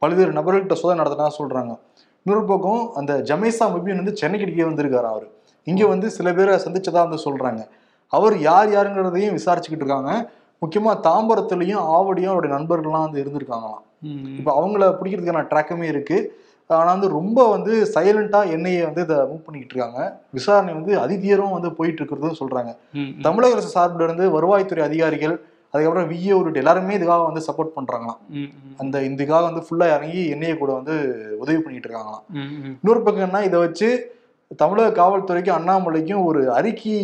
பல்வேறு 0.02 0.32
நபர்கள்ட்ட 0.38 0.76
சோதனை 0.82 1.00
நடத்தினா 1.02 1.28
சொல்றாங்க. 1.38 1.74
இன்னொரு 2.26 2.44
பக்கம் 2.52 2.82
அந்த 3.00 3.14
ஜமேசா 3.30 3.66
முபின் 3.74 4.02
வந்து 4.02 4.16
சென்னைக்கு 4.22 4.68
வந்திருக்காரு 4.70 5.08
அவர். 5.14 5.28
இங்க 5.68 5.84
வந்து 5.94 6.08
சில 6.18 6.34
பேரை 6.34 6.54
சந்திச்சதா 6.66 7.02
வந்து 7.08 7.20
சொல்றாங்க. 7.28 7.62
அவர் 8.14 8.36
யார் 8.50 8.70
யாருங்கிறதையும் 8.76 9.36
விசாரிச்சுக்கிட்டு 9.40 9.86
இருக்காங்க. 9.86 10.12
முக்கியமா 10.62 10.94
தாம்பரத்துலயும் 11.08 11.84
ஆவடியும் 11.96 12.32
அவருடைய 12.34 12.52
நண்பர்கள்லாம் 12.58 13.06
வந்து 13.08 13.22
இருந்திருக்காங்களாம். 13.24 13.84
இப்போ 14.40 14.52
அவங்கள 14.60 14.84
பிடிக்கிறதுக்கான 15.00 15.48
ட்ராக்குமே 15.52 15.88
இருக்கு. 15.94 16.18
ஆனா 16.78 16.90
வந்து 16.96 17.08
ரொம்ப 17.18 17.40
வந்து 17.54 17.74
சைலண்டா 17.94 18.40
எண்ணெயை 18.56 18.82
வந்து 18.88 19.02
இதை 19.06 19.16
மூவ் 19.30 19.46
பண்ணிக்கிட்டு 19.46 19.74
இருக்காங்க 19.76 20.02
விசாரணை 20.38 20.74
வந்து 20.80 20.94
அதிதீரம் 21.04 21.56
வந்து 21.56 21.70
போயிட்டு 21.78 22.00
இருக்கிறதும் 22.02 22.40
சொல்றாங்க. 22.42 22.72
தமிழக 23.28 23.56
அரசு 23.56 23.72
சார்பில் 23.76 24.06
இருந்து 24.08 24.26
வருவாய்த்துறை 24.36 24.84
அதிகாரிகள் 24.90 25.34
அதுக்கப்புறம் 25.74 26.08
விஏ 26.12 26.32
உள்ளிட்ட 26.38 26.62
எல்லாருமே 26.64 26.94
இதுக்காக 27.00 27.26
வந்து 27.30 27.42
சப்போர்ட் 27.48 27.76
பண்றாங்களாம். 27.78 28.22
அந்த 28.84 28.96
இதுக்காக 29.10 29.42
வந்து 29.50 29.66
ஃபுல்லா 29.66 29.88
இறங்கி 29.96 30.22
எண்ணெயை 30.36 30.56
கூட 30.62 30.72
வந்து 30.80 30.96
உதவி 31.44 31.60
பண்ணிட்டு 31.66 31.88
இருக்காங்களாம். 31.88 32.24
இன்னொரு 32.82 33.02
பக்கம் 33.08 33.28
என்ன 33.30 33.44
இதை 33.50 33.60
வச்சு 33.66 33.90
தமிழக 34.62 34.96
காவல்துறைக்கும் 35.02 35.58
அண்ணாமலைக்கும் 35.58 36.24
ஒரு 36.30 36.42
அறிக்கை 36.60 36.96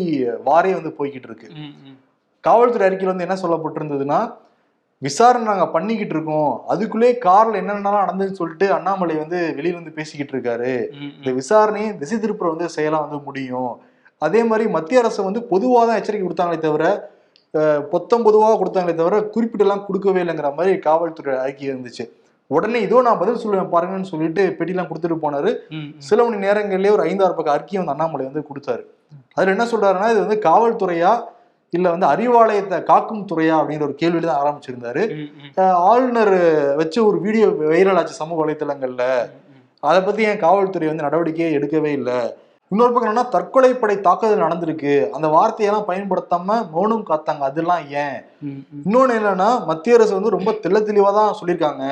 வாரே 0.49 0.71
வந்து 0.79 0.91
போய்கிட்டு 0.99 1.29
இருக்கு. 1.29 1.49
காவல்துறை 2.43 2.85
அறிக்கையில் 2.87 3.13
வந்து 3.13 3.27
என்ன 3.27 3.37
சொல்லப்பட்டிருந்ததுன்னா 3.43 4.19
விசாரணை 5.01 5.45
நாங்க 5.45 5.65
பண்ணிக்கிட்டு 5.71 6.15
இருக்கோம். 6.15 6.51
அதுக்குள்ளே 6.67 7.09
கார்ல 7.25 7.59
என்னென்னலாம் 7.61 8.03
நடந்ததுன்னு 8.03 8.39
சொல்லிட்டு 8.41 8.71
அண்ணாமலை 8.71 9.15
வந்து 9.15 9.39
வெளியில 9.57 9.79
வந்து 9.79 9.97
பேசிக்கிட்டு 9.97 10.33
இருக்காரு. 10.35 10.71
இந்த. 11.05 11.31
விசாரணையை 11.41 11.97
திசை 11.97 12.17
திருப்புற 12.17 12.49
வந்து 12.53 12.67
செயலா 12.77 12.99
வந்து 13.05 13.19
முடியும். 13.27 13.73
அதே 14.21 14.43
மாதிரி 14.43 14.69
மத்திய 14.69 14.99
அரசு 14.99 15.19
வந்து 15.23 15.41
பொதுவாக 15.43 15.85
தான் 15.85 15.99
எச்சரிக்கை 16.01 16.25
கொடுத்தாங்களே 16.27 16.59
தவிர 16.59 17.13
பொத்தம் 17.91 18.23
பொதுவாக 18.23 18.55
கொடுத்தாங்களே 18.61 18.95
தவிர 18.95 19.17
குறிப்பிட்டெல்லாம் 19.33 19.83
கொடுக்கவே 19.85 20.21
இல்லைங்கிற 20.23 20.49
மாதிரி 20.55 20.79
காவல்துறை 20.79 21.35
அறிக்கை 21.43 21.67
இருந்துச்சு. 21.69 22.05
உடனே 22.51 22.79
இதோ 22.81 23.01
நான் 23.01 23.19
பதில் 23.21 23.41
சொல்லுவேன் 23.43 23.71
பாருங்கன்னு 23.73 24.11
சொல்லிட்டு 24.13 24.55
பெட்டிலாம் 24.57 24.89
கொடுத்துட்டு 24.89 25.23
போனாரு. 25.25 25.51
சில 25.97 26.23
மணி 26.23 26.45
நேரங்கள்லயே 26.47 26.91
ஒரு 26.97 27.03
ஐந்தாறு 27.09 27.33
பக்கம் 27.35 27.53
அறிக்கையை 27.53 27.79
வந்து 27.81 27.93
அண்ணாமலை 27.95 28.25
வந்து 28.25 28.43
கொடுத்தாரு. 28.49 28.83
அதுல 29.35 29.53
என்ன 29.55 29.65
சொல்றாருன்னா 29.71 30.09
இது 30.13 30.19
வந்து 30.25 30.39
காவல்துறையா 30.49 31.11
இல்ல 31.75 31.87
வந்து 31.93 32.07
அறிவாலயத்தை 32.13 32.77
காக்கும் 32.91 33.27
துறையா 33.31 33.55
அப்படிங்கிற 33.59 33.87
ஒரு 33.89 33.97
கேள்வியில 34.01 34.29
தான் 34.29 34.41
ஆரம்பிச்சிருந்தாரு. 34.43 35.03
ஆளுநர் 35.89 36.37
வச்சு 36.81 36.99
ஒரு 37.09 37.19
வீடியோ 37.25 37.47
வைரல் 37.73 37.99
ஆச்சு 38.01 38.21
சமூக 38.21 38.39
வலைத்தளங்கள்ல. 38.43 39.05
அதை 39.83 39.99
பத்தி 40.01 40.27
ஏன் 40.31 40.43
காவல்துறை 40.43 40.87
வந்து 40.89 41.07
நடவடிக்கையே 41.07 41.47
எடுக்கவே 41.57 41.91
இல்லை. 41.99 42.19
இன்னொரு 42.71 42.91
பக்கம் 42.93 43.09
என்னன்னா 43.09 43.25
தற்கொலைப்படை 43.33 43.95
தாக்குதல் 44.05 44.43
நடந்திருக்கு. 44.45 44.93
அந்த 45.15 45.27
வார்த்தையெல்லாம் 45.35 45.89
பயன்படுத்தாம 45.89 46.55
மௌனம் 46.75 47.09
காத்தாங்க. 47.09 47.43
அதெல்லாம் 47.49 47.83
ஏன். 48.03 48.17
இன்னொன்னு 48.85 49.17
என்னன்னா 49.19 49.49
மத்திய 49.69 49.97
அரசு 49.97 50.13
வந்து 50.17 50.35
ரொம்ப 50.37 50.51
தெள்ள 50.63 50.79
தெளிவா 50.87 51.11
தான் 51.19 51.37
சொல்லியிருக்காங்க. 51.39 51.83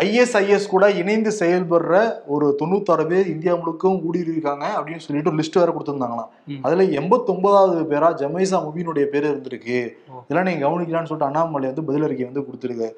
ஐஎஸ்ஐஎஸ் 0.00 0.66
கூட 0.72 0.84
இணைந்து 1.00 1.30
செயல்படுற 1.40 1.94
ஒரு 2.34 2.46
தொண்ணூத்தாறு 2.60 3.04
பேர் 3.10 3.26
இந்தியா 3.32 3.52
முழுக்கவும் 3.54 4.00
ஊடுருவிருக்காங்க 4.06 4.64
அப்படின்னு 4.78 5.04
சொல்லிட்டு 5.04 5.30
ஒரு 5.32 5.38
லிஸ்ட் 5.40 5.58
வேற 5.60 5.70
கொடுத்துருந்தாங்களாம். 5.76 6.30
அதுல 6.66 6.84
எண்பத்தொன்பதாவது 7.00 7.82
பேரா 7.92 8.08
ஜமைசா 8.22 8.58
முபீனுடைய 8.66 9.04
பேர் 9.12 9.28
இருந்திருக்கு. 9.32 9.78
இதெல்லாம் 10.24 10.48
நீங்க 10.48 10.62
கவனிக்கலாம்னு 10.66 11.10
சொல்லிட்டு 11.10 11.30
அண்ணாமலை 11.30 11.66
வந்து 11.66 11.86
பதில் 11.90 12.06
அறிக்கை 12.08 12.26
வந்து 12.30 12.46
கொடுத்துருக்கு. 12.48 12.88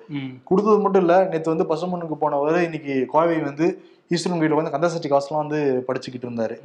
கொடுத்தது 0.44 0.78
மட்டும் 0.78 1.04
இல்ல 1.06 1.16
நேத்து 1.32 1.54
வந்து 1.54 1.68
பசுமனுக்கு 1.72 2.18
போனவர் 2.24 2.58
இன்னைக்கு 2.68 3.06
கோவை 3.14 3.38
வந்து 3.50 3.68
ஈஸ்வரன் 4.16 4.40
கோயில 4.40 4.58
வந்து 4.60 4.74
கந்தசஷ்டி 4.74 5.08
காசுலாம் 5.14 5.44
வந்து 5.44 5.60
படிச்சுக்கிட்டு 5.88 6.26
இருந்தாரு. 6.28 6.56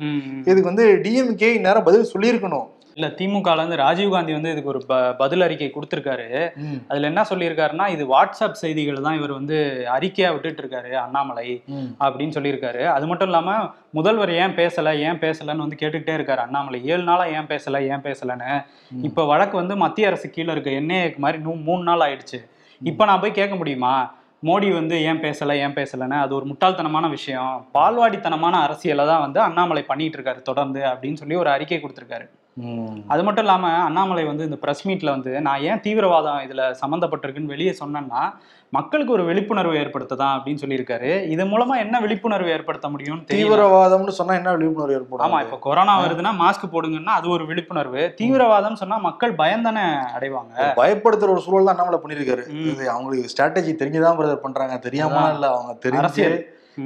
இதுக்கு 0.50 0.72
வந்து 0.72 0.86
டிஎம்கே 1.06 1.52
நேரம் 1.68 1.88
பதில் 1.90 2.12
சொல்லியிருக்கணும் 2.14 2.68
இல்ல 2.96 3.08
திமுகல 3.18 3.58
இருந்து 3.58 3.76
ராஜீவ்காந்தி 3.76 4.32
வந்து 4.32 4.52
இதுக்கு 4.52 4.70
ஒரு 4.70 4.86
ப- 4.86 5.14
பதில் 5.14 5.42
அறிக்கை 5.42 5.72
கொடுத்திருக்காரு 5.72 6.28
அதுல 6.88 7.08
என்ன 7.08 7.22
சொல்லியிருக்காருன்னா 7.30 7.88
இது 7.88 8.06
வாட்ஸ்அப் 8.16 8.52
செய்திகள் 8.52 9.02
தான் 9.02 9.18
இவர் 9.18 9.32
வந்து 9.32 9.58
அறிக்கையா 9.94 10.32
விட்டுட்டு 10.32 10.62
இருக்காரு 10.62 10.92
அண்ணாமலை 10.92 11.64
அப்படின்னு 12.00 12.36
சொல்லியிருக்காரு. 12.40 12.86
அது 12.86 13.08
மட்டும் 13.08 13.28
இல்லாம 13.28 13.70
முதல்வர் 13.90 14.32
ஏன் 14.32 14.56
பேசல 14.56 15.00
ஏன் 15.00 15.20
பேசலன்னு 15.20 15.56
வந்து 15.56 15.78
கேட்டுக்கிட்டே 15.80 16.16
இருக்காரு 16.18 16.36
அண்ணாமலை. 16.36 16.86
ஏழு 16.86 17.04
நாளா 17.04 17.26
ஏன் 17.26 17.48
பேசல 17.48 17.82
ஏன் 17.82 18.02
பேசலன்னு. 18.02 18.66
இப்ப 19.02 19.26
வழக்கு 19.26 19.58
வந்து 19.58 19.76
மத்திய 19.76 20.08
அரசு 20.08 20.30
கீழே 20.30 20.52
இருக்க 20.52 20.70
என்ஐஏக்கு 20.70 21.18
மாதிரி 21.18 21.44
மூணு 21.44 21.84
நாள் 21.84 22.00
ஆயிடுச்சு. 22.00 22.40
இப்ப 22.82 23.06
நான் 23.06 23.20
போய் 23.20 23.32
கேட்க 23.32 23.56
முடியுமா? 23.56 24.16
மோடி 24.44 24.74
வந்து 24.74 25.02
ஏன் 25.02 25.20
பேசல 25.20 25.54
ஏன் 25.54 25.74
பேசலன்னு. 25.74 26.20
அது 26.20 26.36
ஒரு 26.36 26.46
முட்டாள்தனமான 26.46 27.10
விஷயம். 27.10 27.68
பால்வாடித்தனமான 27.74 28.52
அரசியலை 28.52 29.06
தான் 29.06 29.22
வந்து 29.22 29.40
அண்ணாமலை 29.40 29.84
பண்ணிட்டு 29.84 30.22
இருக்காரு 30.22 30.42
தொடர்ந்து 30.42 30.80
அப்படின்னு 30.80 31.14
சொல்லி 31.14 31.36
ஒரு 31.36 31.50
அறிக்கை 31.50 31.82
கொடுத்திருக்காரு. 31.82 32.30
அது 33.08 33.24
மட்டும் 33.24 33.44
இல்லாம 33.46 33.68
அண்ணாமலை 33.68 34.24
வந்து 34.24 34.44
இந்த 34.44 34.56
பிரஸ் 34.56 34.88
மீட்ல 34.88 35.10
வந்து 35.10 35.42
நான் 35.42 35.62
ஏன் 35.62 35.80
தீவிரவாதம் 35.80 36.42
இதுல 36.48 36.64
சம்மந்தப்பட்டிருக்குன்னு 36.82 37.54
வெளியே 37.54 37.76
சொன்னேன்னா 37.80 38.22
மக்களுக்கு 38.70 39.14
ஒரு 39.14 39.24
விழிப்புணர்வு 39.26 39.74
ஏற்படுத்ததான் 39.74 40.34
அப்படின்னு 40.36 40.62
சொல்லியிருக்காரு. 40.62 41.10
இது 41.28 41.44
மூலமா 41.46 41.76
என்ன 41.78 42.00
விழிப்புணர்வு 42.00 42.50
ஏற்படுத்த 42.50 42.88
முடியும்னு 42.88 43.26
தெரியல. 43.26 43.34
தீவிரவாதம்னு 43.34 44.16
சொன்னா 44.20 44.34
என்ன 44.34 44.54
விழிப்புணர்வு 44.56 44.96
ஏற்படும் 44.96 45.26
ஆமா 45.26 45.42
இப்ப 45.42 45.58
கொரோனா 45.58 45.96
வருதுன்னா 46.04 46.32
மாஸ்க் 46.44 46.72
போடுங்கன்னா 46.72 47.14
அது 47.20 47.30
ஒரு 47.30 47.46
விழிப்புணர்வு. 47.46 48.14
தீவிரவாதம் 48.16 48.76
சொன்னா 48.76 48.98
மக்கள் 48.98 49.34
பயந்தானே 49.34 49.86
அடைவாங்க. 50.18 50.56
பயப்படுத்துற 50.82 51.30
ஒரு 51.36 51.40
சூழல் 51.40 51.70
தான் 51.72 51.82
நம்மள 51.82 52.00
பண்ணிருக்காரு 52.06 52.46
அவங்களுக்கு 52.88 53.34
ஸ்ட்ராட்டஜி 53.36 53.74
தெரிஞ்சுதான் 53.84 54.20
பிரதர் 54.20 54.46
பண்றாங்க 54.48 54.78
தெரியாம. 54.78 55.30
இல்ல 55.34 55.48
அவங்க 55.48 55.76
தெரிஞ்சு. 55.88 56.28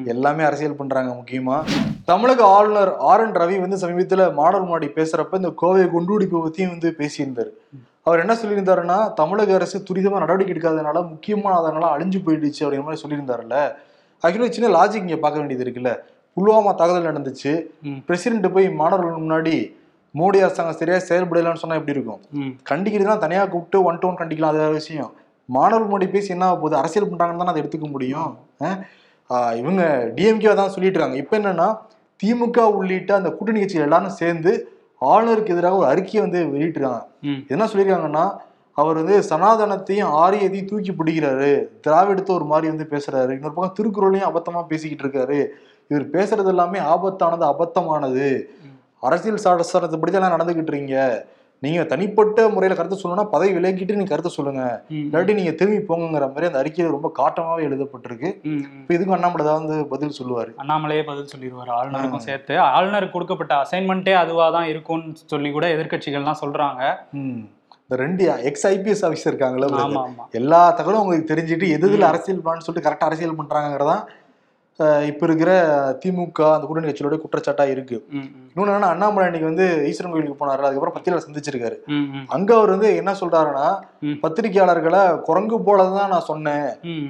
எல்லாமே 0.06 0.44
அரசியல் 0.44 0.75
பண்றாங்க 0.75 1.12
முக்கியமா. 1.12 1.63
தமிழக 2.06 2.44
ஆளுநர் 2.44 2.98
ஆர் 2.98 3.22
என் 3.22 3.34
ரவி 3.34 3.60
வந்து 3.60 3.88
சமீபத்துல 3.88 4.34
மாணவர் 4.34 4.67
முன்னாடி 4.70 4.88
பேசுறப்ப 4.88 5.36
இந்த 5.36 5.50
கோவை 5.56 5.84
குண்டுவெடிப்பு 5.84 6.48
பத்தியும் 6.48 6.67
வந்து 6.67 6.96
பேசியிருந்தாரு. 6.98 7.51
அவர் 8.03 8.20
என்ன 8.20 8.34
சொல்லியிருந்தாருன்னா 8.34 9.13
தமிழக 9.13 9.53
அரசு 9.53 9.84
துரிதமா 9.89 10.17
நடவடிக்கை 10.17 10.53
எடுக்காதனால 10.56 11.08
முக்கியமான 11.10 11.58
அதனால 11.58 11.86
அழிஞ்சு 11.96 12.20
போயிடுச்சு 12.25 12.60
அப்படிங்கிற 12.60 12.84
மாதிரி 12.84 13.01
சொல்லியிருந்தாருல்ல. 13.03 13.72
ஆக்சுவலி 14.24 14.50
சின்ன 14.50 14.70
லாஜிக் 14.77 15.03
இங்க 15.06 15.15
பார்க்க 15.15 15.41
வேண்டியது 15.41 15.65
இருக்குல்ல. 15.65 15.91
புல்வாமா 16.38 16.75
தாக்குதல் 16.75 17.10
நடந்துச்சு. 17.10 17.51
பிரசிடென்ட் 18.06 18.53
போய் 18.53 18.72
மாணவர்கள் 18.72 19.24
முன்னாடி 19.24 19.56
மோடி 20.15 20.38
அரசாங்கம் 20.46 20.75
சரியா 20.75 20.98
செயல்படலைன்னு 20.98 21.62
சொன்னா 21.63 21.77
எப்படி 21.77 21.96
இருக்கும். 21.98 22.22
கண்டிக்கிறதுலாம் 22.70 23.17
தனியா 23.17 23.46
கூப்பிட்டு 23.46 23.84
ஒன் 23.84 24.00
டு 24.00 24.08
ஒன் 24.08 24.15
கண்டிக்கலாம் 24.15 24.53
அது 24.53 24.70
விஷயம். 24.70 25.12
மாணவர் 25.46 25.89
முன்னாடி 25.89 26.10
பேசி 26.10 26.29
என்ன 26.29 26.46
ஆகப் 26.46 26.62
போகுது? 26.62 26.75
அரசியல் 26.75 27.10
பண்றாங்கன்னு 27.10 27.41
தானே 27.41 27.51
அதை 27.51 27.62
எடுத்துக்க 27.62 27.91
முடியும். 27.91 28.32
இவங்க 29.30 30.12
டிஎம்கே 30.16 30.54
தான் 30.54 30.70
சொல்லிட்டு 30.70 30.98
இருக்காங்க 30.98 31.16
இப்போ 31.16 31.38
என்னன்னா 31.38 31.68
திமுக 32.24 32.60
உள்ளிட்ட 32.60 33.16
அந்த 33.16 33.30
கூட்டணி 33.30 33.60
கட்சிகள் 33.60 33.88
எல்லாரும் 33.88 34.20
சேர்ந்து 34.22 34.52
ஆளுநருக்கு 35.02 35.54
எதிராக 35.56 35.76
ஒரு 35.76 35.88
அறிக்கையை 35.88 36.22
வந்து 36.26 36.40
வெளியிட்டிருக்காங்க. 36.54 37.02
என்ன 37.48 37.66
சொல்லியிருக்காங்கன்னா 37.66 38.26
அவர் 38.78 38.96
வந்து 38.96 39.16
சனாதனத்தையும் 39.30 40.12
ஆரியத்தையும் 40.24 40.66
தூக்கி 40.66 40.92
பிடிக்கிறாரு. 40.92 41.52
திராவிடத்தை 41.86 42.32
ஒரு 42.36 42.46
மாதிரி 42.46 42.68
வந்து 42.72 42.88
பேசுறாரு. 42.92 43.32
இன்னொரு 43.38 43.54
பக்கம் 43.54 43.78
திருக்குறளையும் 43.78 44.30
அபத்தமா 44.30 44.62
பேசிக்கிட்டு 44.68 45.06
இருக்காரு. 45.06 45.40
இவர் 45.88 46.06
பேசுறது 46.16 46.48
எல்லாமே 46.48 46.80
ஆபத்தானது 46.80 47.46
அபத்தமானது. 47.54 48.28
அரசியல் 49.00 49.44
சாசனத்தை 49.46 50.00
படிதான் 50.00 50.36
நடந்துகிட்டு 50.36 50.72
இருக்கீங்க. 50.74 51.28
நீங்க 51.64 51.84
தனிப்பட்ட 51.86 52.42
முறையில 52.50 52.76
கருத்து 52.76 52.98
சொல்லணும்னா 52.98 53.24
பதவி 53.32 53.52
விலகிட்டு 53.54 53.96
நீங்க 53.96 54.12
கருத்து 54.12 54.32
சொல்லுங்க. 54.32 54.64
இல்லாட்டி 54.98 55.34
நீங்க 55.34 55.54
திரும்பி 55.54 55.80
போங்கிற 55.88 56.26
மாதிரி 56.28 56.50
அந்த 56.50 56.60
அறிக்கையில 56.62 56.92
ரொம்ப 56.94 57.10
காட்டமாவே 57.18 57.62
எழுதப்பட்டிருக்கு. 57.68 58.30
இப்ப 58.74 58.94
இதுக்கும் 58.94 59.16
அண்ணாமலை 59.16 59.46
தான் 59.46 59.60
வந்து 59.62 59.78
பதில் 59.90 60.18
சொல்லுவாரு? 60.18 60.52
அண்ணாமலையே 60.60 61.04
பதில் 61.06 61.32
சொல்லிடுவார் 61.32 61.72
ஆளுநருக்கும் 61.78 62.26
சேர்த்து. 62.28 62.56
ஆளுநருக்கு 62.70 63.16
கொடுக்கப்பட்ட 63.16 63.56
அசைன்மெண்ட்டே 63.64 64.16
அதுவா 64.20 64.48
தான் 64.52 64.70
இருக்கும்னு 64.70 65.16
சொல்லி 65.26 65.52
கூட 65.52 65.68
எதிர்க்கட்சிகள்லாம் 65.76 66.42
சொல்றாங்க. 66.44 66.82
இந்த 67.84 67.98
ரெண்டு 68.00 68.24
எக்ஸ் 68.48 68.68
ஐபிஎஸ் 68.70 69.04
ஆஃபீஸர் 69.06 69.32
இருக்காங்களா 69.32 69.68
எல்லா 70.38 70.62
தகவலும் 70.74 71.04
உங்களுக்கு 71.04 71.30
தெரிஞ்சுட்டு 71.30 71.68
எது 71.72 71.86
எதுல 71.88 72.08
அரசியல் 72.10 72.42
பண்ணு 72.44 72.66
சொல்லிட்டு 72.66 72.88
கரெக்டா 72.88 73.08
அரசியல் 73.10 73.40
பண்றாங்கிறதான் 73.40 74.02
அஹ், 74.04 74.27
இப்ப 74.80 75.26
இருக்கிற 75.26 75.52
திமுக 76.06 76.54
அந்த 76.54 76.66
கூட்டணி 76.68 76.92
கட்சியோட 76.92 77.20
குற்றச்சாட்டா 77.20 77.70
இருக்கு. 77.70 78.06
இன்னொன்னு 78.14 78.60
என்னன்னா 78.60 78.90
அண்ணாமலை 78.94 79.34
இன்னைக்கு 79.34 79.66
வந்து 79.70 79.88
ஈஸ்வரன் 79.88 80.12
கோயிலுக்கு 80.12 80.46
போனாரு 80.46 80.60
அதுக்கப்புறம் 80.60 80.94
பத்திரிகை 80.94 81.26
சந்திச்சிருக்காரு. 81.26 81.76
அங்க 82.28 82.56
அவர் 82.56 82.70
வந்து 82.70 82.96
என்ன 82.96 83.12
சொல்றாருன்னா. 83.12 83.80
பத்திரிகையாளர்களை 84.22 85.22
குரங்கு 85.22 85.60
போலதான் 85.60 86.08
நான் 86.08 86.22
சொன்னேன். 86.22 86.68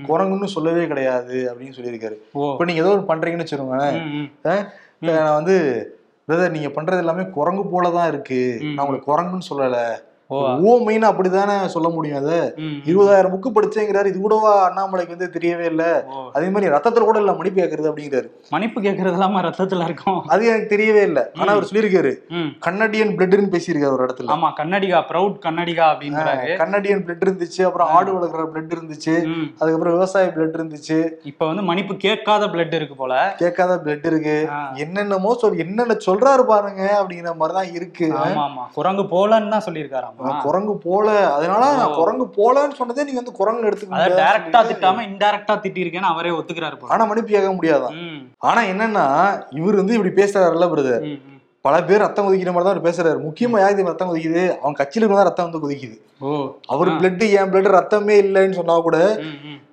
குரங்குன்னு 0.07 0.45
சொல்லவே 0.45 0.87
கிடையாது 0.87 1.55
அப்படின்னு 1.55 1.73
சொல்லியிருக்காரு 1.73 2.15
இப்ப 2.53 2.65
நீங்க 2.65 2.81
ஏதோ 2.81 3.01
ஒன்று 3.01 3.15
பண்றீங்கன்னு. 3.15 3.45
ம். 4.03 4.29
நான் 4.99 5.33
வந்து 5.33 5.55
பிரதர் 6.27 6.49
நீங்க 6.49 6.67
பண்றது 6.67 6.97
எல்லாமே 6.97 7.25
குரங்கு 7.29 7.63
போலதான் 7.63 8.07
இருக்கு. 8.07 8.57
நான் 8.75 8.87
உங்களுக்கு 8.87 9.17
குரங்குன்னு 9.17 9.49
சொல்லல 9.49 9.77
ஓ. 10.29 10.37
ஓமைன்னு 10.69 11.07
அப்படிதானே 11.09 11.65
சொல்ல 11.67 11.89
முடியும் 11.89 12.17
அது. 12.17 12.37
இருபதாயிரம் 12.85 13.33
புக்கு 13.33 13.49
படிச்சேங்கிறாரு. 13.51 14.05
இது 14.05 14.19
கூடவா 14.19 14.51
அண்ணாமலைக்கு 14.65 15.15
வந்து 15.15 15.29
தெரியவே 15.33 15.65
இல்ல. 15.65 15.83
அதே 16.33 16.47
மாதிரி 16.49 16.71
ரத்தத்துல 16.71 17.05
கூட 17.05 17.19
இல்ல 17.19 17.33
மன்னிப்பு 17.33 17.61
கேட்கறது 17.61 17.89
அப்படிங்கிறாரு. 17.89 18.27
மன்னிப்பு 18.49 18.81
கேட்கறது 18.81 19.17
இல்லாம 19.17 19.41
ரத்தத்துல 19.41 19.83
இருக்கும்? 19.83 20.19
அது 20.27 20.45
எனக்கு 20.45 20.73
தெரியவே 20.73 21.01
இல்ல. 21.01 21.19
ஆனா 21.37 21.51
அவர் 21.51 21.69
சொல்லியிருக்காரு. 21.69 22.11
கன்னடியன் 22.65 23.13
பிளட்னு 23.15 23.53
பேசியிருக்காரு 23.53 23.95
ஒரு 23.97 24.05
இடத்துல. 24.07 24.31
ஆமா 24.35 24.49
கன்னடிகா 24.59 24.99
ப்ரௌட் 25.11 25.37
கன்னடிகா 25.45 25.85
அப்படின்றாரு. 25.93 26.51
கன்னடியன் 26.61 27.03
பிளட் 27.05 27.25
இருந்துச்சு 27.25 27.61
அப்புறம் 27.63 27.91
ஆடு 27.91 28.11
வளர்க்குற 28.17 28.45
பிளட் 28.51 28.75
இருந்துச்சு. 28.77 29.15
அதுக்கப்புறம் 29.59 29.95
விவசாய 29.97 30.27
பிளட் 30.35 30.57
இருந்துச்சு. 30.57 30.99
இப்ப 31.23 31.45
வந்து 31.45 31.63
மன்னிப்பு 31.63 31.95
கேட்காத 31.97 32.45
பிளட் 32.47 32.73
இருக்கு 32.73 32.95
போல. 32.95 33.13
கேட்காத 33.37 33.73
பிளட் 33.77 34.05
இருக்கு. 34.05 34.37
என்னென்னமோ 34.77 35.33
சொல் 35.35 35.59
என்னென்ன 35.59 35.97
சொல்றாரு 36.07 36.45
பாருங்க 36.45 36.83
அப்படிங்கிற 36.99 37.35
மாதிரிதான் 37.35 37.73
இருக்கு. 37.73 38.09
ஆமா 38.21 38.45
ஆமா. 38.47 38.65
குரங்கு 38.73 39.05
போலன்னு 39.07 39.49
தான் 39.49 39.65
சொல்லியிருக்காராமா. 39.67 40.13
குரங்கு 40.45 40.73
போல. 40.87 41.07
அதனால 41.35 41.63
நான் 41.79 41.97
குரங்கு 41.99 42.25
போலன்னு 42.37 42.77
சொன்னதே 42.79 43.05
நீங்க 43.07 43.21
வந்து 43.21 43.37
குரங்கு 43.39 43.69
எடுத்துக்க 43.69 44.19
டைரக்டா 44.21 44.61
திட்டாம 44.69 45.03
இன்டைரக்டா 45.09 45.55
திட்டிருக்கேன்னு 45.63 46.11
அவரே 46.13 46.33
ஒத்துக்கிறாரு 46.39 46.91
ஆனா 46.95 47.05
மன்னிப்பு 47.09 47.35
கேட்க 47.35 47.51
முடியாதான். 47.57 47.97
ஆனா 48.49 48.63
என்னன்னா 48.73 49.05
இவர் 49.59 49.81
வந்து 49.81 49.97
இப்படி 49.97 50.13
பேசுறாருல்ல 50.21 50.67
பிரதர். 50.73 51.07
பல 51.65 51.77
பேர் 51.87 52.03
ரத்தம் 52.03 52.25
கொதிக்கிற 52.25 52.51
மாதிரி 52.53 52.67
தான் 52.67 52.87
பேசுறாரு. 52.89 53.19
முக்கியமா 53.27 53.61
யாருக்கு 53.61 53.91
ரத்தம் 53.91 54.09
கொதிக்குது? 54.09 54.43
அவங்க 54.61 54.77
கட்சியில 54.81 55.07
தான் 55.13 55.27
ரத்தம் 55.29 55.47
வந்து 55.47 55.63
கொதிக்குது. 55.63 55.97
அவர் 56.73 56.89
பிளட் 56.99 57.25
என் 57.39 57.51
பிளட் 57.53 57.75
ரத்தமே 57.77 58.15
இல்லைன்னு 58.25 58.59
சொன்னா 58.59 58.75
கூட. 58.85 58.97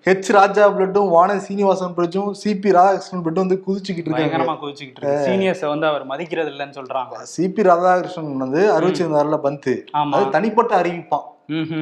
ஹெச் 0.06 0.32
ராஜா 0.32 0.70
பிளட்டும் 0.70 1.08
வான 1.08 1.38
சீனிவாசன் 1.38 1.94
பிளட்டும் 1.96 2.30
சிபி 2.40 2.70
ராதாகிருஷ்ணன் 2.73 3.23
பிளட்டும் 3.25 3.44
வந்து 3.44 3.62
குதிச்சுக்கிட்டு 3.66 4.08
இருக்காங்க. 4.08 4.37
பயங்கரமா 4.37 4.54
கோச்சிக்கிட்டு 4.62 5.00
இருக்கு. 5.00 5.25
சீனியர்ஸை 5.26 5.68
வந்து 5.68 5.87
அவர் 5.87 6.04
மதிக்கிறது 6.04 6.50
இல்லைன்னு 6.50 6.76
சொல்றாங்க. 6.76 7.20
சிபி 7.37 7.62
ராதாகிருஷ்ணன் 7.62 8.37
வந்து 8.37 8.73
அறிவிச்சிருந்தாருல 8.73 9.37
பந்து 9.38 9.84
ஆமா. 9.92 10.11
அது 10.11 10.30
தனிப்பட்ட 10.30 10.82
அறிவிப்பான். 10.82 11.28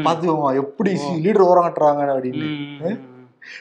பாத்துக்கோங்க 0.06 0.54
எப்படி 0.54 0.92
லீடர் 1.24 1.48
ஓரங்கட்டுறாங்க 1.48 2.04
அப்படின்னு. 2.12 2.46
ம். 2.52 2.78
ம். 2.84 3.00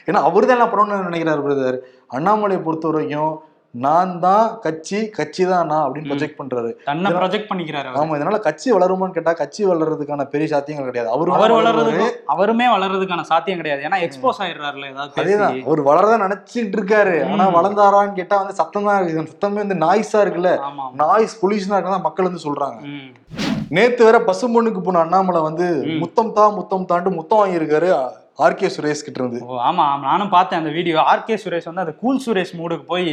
ஏன்னா 0.06 0.20
அவர் 0.22 0.46
தான் 0.46 0.58
எல்லாம் 0.58 0.72
பண்ணணும்னு 0.72 1.08
நினைக்கிறாரு 1.08 1.42
பிரதர். 1.42 1.78
அண்ணாமலையை 2.12 2.62
பொறுத்த 2.62 2.88
வரைக்கும் 2.88 3.32
நான் 3.74 4.10
தான் 4.20 4.46
கட்சி 4.64 4.98
கட்சி 5.10 5.42
தான் 5.44 5.68
நான் 5.70 5.84
அப்படின்னு. 5.84 6.08
ப்ரொஜெக்ட் 6.10 6.38
பண்றாரு 6.38 6.70
தன்னை 6.88 7.10
ப்ரொஜெக்ட் 7.14 7.48
பண்ணிக்கிறாரு. 7.50 7.88
ஆமா 8.00 8.16
இதனால 8.18 8.38
கட்சி 8.46 8.68
வளருமான்னு 8.74 9.16
கேட்டா 9.16 9.32
கட்சி 9.34 9.62
வளர்றதுக்கான 9.70 10.26
பெரிய 10.32 10.48
சாத்தியங்கள் 10.52 10.88
கிடையாது 10.88 11.10
அவரு 11.14 11.30
அவர் 11.32 11.52
வேணா 11.52 11.58
வளர்றதுக்கு 11.60 12.08
அவருமே 12.34 12.66
வளர்றதுக்கான 12.74 13.24
சாத்தியம் 13.30 13.60
கிடையாது 13.60 13.86
ஏன்னா 13.86 14.00
எக்ஸ்போஸ் 14.06 14.40
ஆயிடுறாருல 14.44 14.90
ஏதாவது 14.92 15.20
அதேதான் 15.22 15.56
அவர் 15.66 15.82
வளரதான் 15.88 16.24
நினைச்சிட்டு 16.26 16.78
இருக்காரு 16.78 17.16
ஆனா. 17.26 17.46
வளர்ந்தாரான்னு 17.56 18.18
கேட்டா 18.20 18.38
வந்து 18.42 18.58
சத்தம் 18.60 18.88
தான் 18.88 18.98
இருக்கு 19.00 19.32
சத்தமே 19.32 19.62
வந்து 19.64 19.78
நாய்ஸா 19.84 20.20
இருக்குல்ல 20.24 20.52
நாய்ஸ் 21.02 21.40
பொல்யூஷனா 21.42 21.78
இருக்கதான் 21.78 22.06
மக்கள் 22.08 22.28
வந்து 22.28 22.46
சொல்றாங்க. 22.46 22.78
நேத்து 23.76 24.02
வேற 24.06 24.18
பசும்பொண்ணுக்கு 24.26 24.82
போன 24.82 25.02
அண்ணாமலை 25.04 25.42
வந்து. 25.42 25.68
முத்தம் 26.02 26.34
தா 26.34 26.44
முத்தம் 26.56 26.90
தாண்டு 26.90 27.10
முத்தம் 27.18 27.40
வாங்கியிருக்காரு 27.40 27.90
ஆர்கே 28.38 28.68
சுரேஷ் 28.74 29.04
கிட்ட 29.06 29.18
இருந்து. 29.20 29.38
ஓ 29.46 29.56
ஆமா 29.68 29.84
நானும் 30.04 30.30
பார்த்தேன் 30.34 30.60
அந்த 30.60 30.70
வீடியோ 30.76 30.98
ஆர்கே 31.10 31.36
சுரேஷ் 31.42 31.66
வந்து 31.68 31.82
அந்த 31.84 31.94
கூல் 32.02 32.20
சுரேஷ் 32.24 32.52
மூடுக்கு 32.58 32.84
போய் 32.92 33.08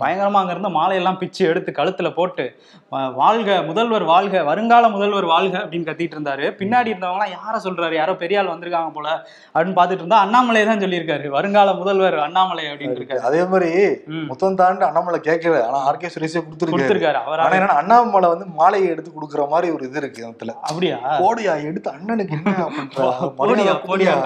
பயங்கரமா 0.00 0.40
அங்க 0.42 0.52
இருந்து 0.54 0.70
மாலையெல்லாம் 0.76 1.18
பிச்சு 1.22 1.42
எடுத்து 1.50 1.70
கழுத்துல 1.78 2.08
போட்டு 2.18 2.44
வாழ்க 3.20 3.56
முதல்வர் 3.68 4.04
வாழ்க 4.10 4.42
வருங்கால 4.50 4.88
முதல்வர் 4.94 5.26
வாழ்க 5.32 5.54
அப்படின்னு 5.62 5.88
கத்திட்டு 5.88 6.16
இருந்தாரு. 6.16 6.44
பின்னாடி 6.60 6.90
இருந்தவங்க 6.92 7.26
யார 7.36 7.54
சொல்றாரு? 7.66 7.94
யாரோ 8.00 8.14
பெரிய 8.22 8.40
ஆள் 8.40 8.52
வந்திருக்காங்க 8.52 8.92
போல 8.98 9.08
அப்படின்னு 9.54 9.76
பார்த்துட்டு 9.78 10.04
இருந்தா 10.04 10.20
அண்ணாமலை 10.26 10.62
தான் 10.70 10.82
சொல்லியிருக்காரு. 10.84 11.26
வருங்கால 11.36 11.74
முதல்வர் 11.80 12.18
அண்ணாமலை 12.26 12.64
அப்படின்னு 12.72 12.96
இருக்காரு. 13.00 13.22
அதே 13.30 13.42
மாதிரி. 13.52 13.70
முத்தம் 14.30 14.58
தாண்டு 14.62 14.86
அண்ணாமலை 14.90 15.20
கேட்கல. 15.28 15.60
ஆனா 15.68 15.80
ஆர்கே 15.90 16.12
சுரேஷே 16.16 16.42
கொடுத்துருக்காரு. 16.46 17.12
அவர் 17.24 17.44
ஆனா 17.46 17.78
அண்ணாமலை 17.82 18.30
வந்து 18.34 18.48
மாலையை 18.60 18.88
எடுத்து 18.94 19.12
கொடுக்குற 19.18 19.48
மாதிரி 19.54 19.74
ஒரு 19.76 19.84
இது 19.90 20.00
இருக்கு 20.02 20.26
அப்படியா? 20.70 20.98
போடியா 21.24 21.54
எடுத்து 21.70 21.90
அண்ணனுக்கு 21.96 22.36
என்ன 22.38 22.56
போடியா 22.88 23.28
போடியா 23.42 23.76
கொடுயா? 23.90 24.16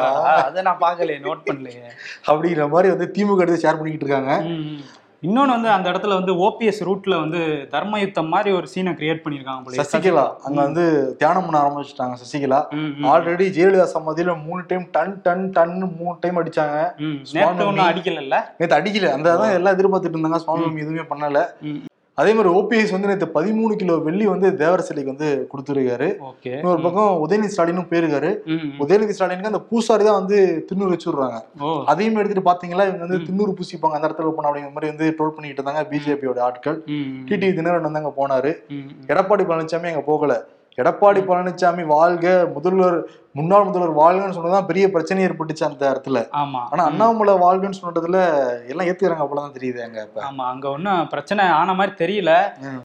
அதை 0.43 0.63
நான் 0.65 0.83
பார்க்கலையே 0.83 1.19
நோட் 1.25 1.47
பண்ணலையே 1.47 1.89
அப்படிங்கிற 2.27 2.69
மாதிரி 2.71 2.91
வந்து 2.93 3.09
திமுக 3.17 3.43
எடுத்து 3.43 3.65
ஷேர் 3.65 3.79
பண்ணிக்கிட்டு 3.79 4.07
இருக்காங்க 4.07 4.35
ம். 4.53 4.79
இன்னொன்னு 5.23 5.55
வந்து 5.55 5.71
அந்த 5.75 5.87
இடத்துல 5.91 6.17
வந்து 6.19 6.33
ஓபிஎஸ் 6.43 6.81
ரூட்ல 6.87 7.15
வந்து 7.21 7.39
தர்ம 7.71 8.01
யுத்தம் 8.01 8.29
மாதிரி 8.29 8.51
ஒரு 8.53 8.67
சீனை 8.73 8.93
கிரியேட் 8.93 9.23
இருக்கு. 9.69 9.79
சசிகலா 9.83 10.25
அங்க 10.45 10.59
வந்து 10.61 10.85
தியானம் 11.21 11.47
பண்ண 11.47 11.57
ஆரம்பிச்சிட்டாங்க 11.63 12.17
சசிகலா. 12.21 12.61
ஆல்ரெடி 13.13 13.47
ஜெயலலிதா 13.57 13.87
சமாதியில 13.95 14.35
மூணு 14.43 14.63
டைம் 14.69 14.85
டன் 14.95 15.17
டன் 15.25 15.45
டன் 15.53 15.75
மூணு 15.97 16.15
டைம் 16.21 16.41
அடிச்சாங்க 16.43 16.77
ம். 17.03 17.17
சுவாமி. 17.25 17.41
நேத்து 17.41 17.69
ஒண்ணும் 17.69 17.89
அடிக்கல 17.89 18.41
நேத்து 18.55 18.79
அடிக்கல 18.79 19.13
அந்த 19.15 19.37
தான் 19.37 19.57
எல்லாம் 19.57 19.77
எதிர்பார்த்துட்டு 19.77 20.19
இருந்தாங்க 20.19 20.43
சுவாமி 20.45 20.85
எதுவுமே 20.85 21.07
பண்ணல. 21.11 21.43
அதே 22.19 22.31
மாதிரி 22.37 22.51
ஓபிஎஸ் 22.59 22.93
வந்து 22.95 23.09
நேத்து 23.09 23.27
பதிமூணு 23.35 23.75
கிலோ 23.81 23.95
வெள்ளி 24.05 24.27
வந்து 24.27 24.49
தேவர 24.61 24.81
சிலைக்கு 24.87 25.13
வந்து 25.13 25.29
கொடுத்துருக்காரு. 25.51 26.09
இன்னொரு 26.59 26.81
பக்கம் 26.87 27.11
உதயநிதி 27.25 27.53
ஸ்டாலினும் 27.55 27.89
போயிருக்காரு. 27.91 28.31
உதயநிதி 28.85 29.17
ஸ்டாலினுக்கு 29.17 29.53
அந்த 29.53 29.63
பூசாரி 29.71 30.05
தான் 30.05 30.19
வந்து 30.21 30.39
திண்ணூறு 30.69 30.95
வச்சு 30.95 31.09
விடுறாங்க 31.11 31.39
ஓ. 31.61 31.71
அதையும் 31.93 32.19
எடுத்துட்டு 32.23 32.49
பாத்தீங்களா 32.51 32.87
இவங்க 32.89 33.05
வந்து 33.07 33.21
திண்ணூறு 33.29 33.53
பூசிப்பாங்க. 33.59 33.97
அந்த 33.99 34.09
இடத்துல 34.09 34.33
போன 34.39 34.49
அப்படிங்கிற 34.51 34.75
மாதிரி 34.77 34.93
வந்து 34.93 35.09
ட்ரோல் 35.19 35.35
பண்ணிட்டு 35.37 35.61
இருந்தாங்க 35.61 35.83
பிஜேபியோட 35.93 36.41
ஆட்கள். 36.49 36.79
டிடி 37.29 37.51
தினகரன் 37.59 37.89
வந்து 37.89 38.03
அங்க 38.03 38.15
போனாரு. 38.21 38.53
எடப்பாடி 39.13 39.47
பழனிசாமி 39.53 39.93
அங்க 39.93 40.05
போகல. 40.13 40.35
எடப்பாடி 40.79 41.21
பழனிசாமி 41.29 41.85
வாழ்க 41.93 42.25
முதல்வர் 42.55 42.97
முன்னாள் 43.37 43.65
முதல்வர் 43.65 43.97
வாழ்கன்னு 43.97 44.35
சொன்னதான் 44.35 44.67
பெரிய 44.67 44.91
பிரச்சனை 44.91 45.25
ஏற்பட்டுச்சு 45.25 45.65
அந்த 45.65 45.91
இடத்துல. 45.91 46.19
ஆமா. 46.37 46.61
ஆனா 46.71 46.85
அண்ணாமலை 46.85 47.35
வாழ்கன்னு 47.35 47.81
சொன்னதுல 47.81 48.19
எல்லாம் 48.69 48.87
ஏத்துக்கிறாங்க 48.87 49.25
அப்பதான் 49.25 49.57
தெரியுது 49.59 49.81
அங்க 49.83 50.09
ஆமா 50.27 50.45
அங்க 50.45 50.69
ஒன்றும் 50.71 51.09
பிரச்சனை 51.09 51.45
ஆன 51.49 51.75
மாதிரி 51.75 51.95
தெரியல. 51.97 52.33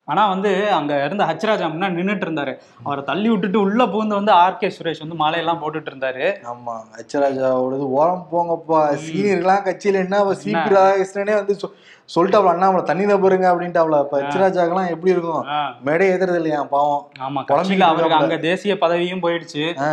ஆனா 0.05 0.27
வந்து 0.27 0.71
அங்க 0.71 1.05
இருந்த 1.05 1.23
ஹச்ராஜா 1.23 1.67
முன்னாடி 1.67 1.97
நின்னுட்டு 1.99 2.27
இருந்தாரு. 2.27 2.53
அவரை 2.83 3.03
தள்ளி 3.03 3.29
விட்டுட்டு 3.29 3.61
உள்ள 3.61 3.85
பூந்து 3.85 4.07
வந்து 4.07 4.31
ஆர்கே 4.33 4.71
சுரேஷ் 4.77 5.03
வந்து 5.05 5.19
மாலையெல்லாம் 5.23 5.61
போட்டுட்டு 5.61 5.91
இருந்தாரு. 5.91 6.27
ஆமா 6.51 6.75
அச்சராஜாவோடது 6.99 7.87
ஓரம் 7.93 8.27
போங்கப்பா. 8.31 8.81
சீனியர்லாம் 9.05 9.65
கட்சியில 9.65 9.93
என்ன 9.95 10.23
சிபி 10.43 10.75
ராதாகிருஷ்ணனே 10.75 11.33
வந்து 11.33 11.55
சொ- 11.61 11.73
சொல்லிட்டாப்ல 12.09 12.45
அண்ணாமலை 12.45 12.83
தண்ணி 12.83 13.05
தப்புருங்க 13.05 13.45
அப்படின்ட்டாப்ல. 13.51 13.99
இப்ப 13.99 14.21
அச்சராஜாக்கெல்லாம் 14.21 14.89
எப்படி 14.89 15.11
இருக்கும்? 15.11 15.43
மேடை 15.81 16.09
ஏத்துறது 16.09 16.35
இல்லையா 16.35 16.63
பாவம். 16.63 17.03
ஆமா 17.19 17.41
கட்சியில 17.47 17.79
அவருக்கு. 17.83 18.15
அங்க 18.15 18.37
தேசிய 18.39 18.77
பதவியும் 18.81 19.21
போயிடுச்சு. 19.21 19.63
ஆ. 19.79 19.89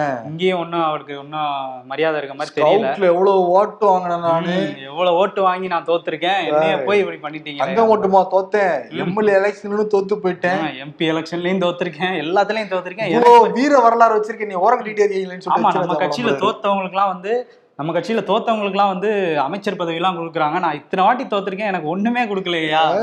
இங்கேயும் 0.49 0.65
ஒன்றும் 0.65 0.85
அவருக்கு 0.89 1.15
ஒன்றும் 1.19 1.87
மரியாதை 1.91 2.17
இருக்க 2.21 2.35
மாதிரி 2.37 2.55
தெரியல. 2.57 2.91
எவ்வளவு 3.13 3.41
ஓட்டு 3.57 3.87
வாங்கினேன் 3.87 4.25
நானு? 4.27 4.55
ம், 4.61 4.83
எவ்வளவு 4.91 5.17
ஓட்டு 5.17 5.41
வாங்கி 5.43 5.67
நான் 5.73 5.85
தோத்துருக்கேன். 5.85 6.41
என்னைய 6.51 6.77
போய் 6.87 7.03
இப்படி 7.03 7.19
பண்ணிட்டீங்க 7.27 7.65
அங்க 7.67 7.85
மட்டுமா 7.93 8.21
தோத்தேன். 8.35 8.75
எம்எல்ஏ 9.05 9.35
எலெக்ஷன்ல 9.41 9.85
தோத்து 9.95 10.17
போயிட்டேன். 10.25 10.65
எம்பி 10.85 11.07
எலெக்ஷன்லயும் 11.13 11.63
தோத்துருக்கேன். 11.65 12.17
எல்லாத்துலயும் 12.25 12.73
தோத்துருக்கேன். 12.75 13.53
வீர 13.59 13.81
வரலாறு 13.87 14.17
வச்சிருக்கேன் 14.19 14.53
நீ 14.53 14.59
ஓரம் 14.67 14.81
கட்டிட்டே 14.81 15.07
இருக்கீங்களேன்னு 15.07 15.47
சொல்லி 15.49 15.79
நம்ம 15.79 16.01
கட்சியில. 16.05 16.35
தோத்தவங்களுக்குலாம் 16.47 17.15
வந்து 17.15 17.35
நம்ம 17.79 17.99
கட்சியில 17.99 18.33
தோத்தவங்களுக்குலாம் 18.33 18.89
வந்து 18.89 19.41
அமைச்சர் 19.41 19.77
பதவி 19.77 19.95
எல்லாம் 19.95 20.19
கொடுக்குறாங்க. 20.19 20.59
நான் 20.59 20.75
இத்தனை 20.75 21.05
வாட்டி 21.05 21.25
தோத்துருக்கேன். 21.25 21.67
எனக்கு 21.67 21.89
ஒண்ணுமே 21.89 22.25
கொடுக்கலையா? 22.25 23.01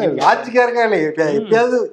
இருக்கா 0.64 0.84
இல்லையா 0.84 1.08
எப்ப- 1.08 1.24
எப்பயாவது 1.24 1.88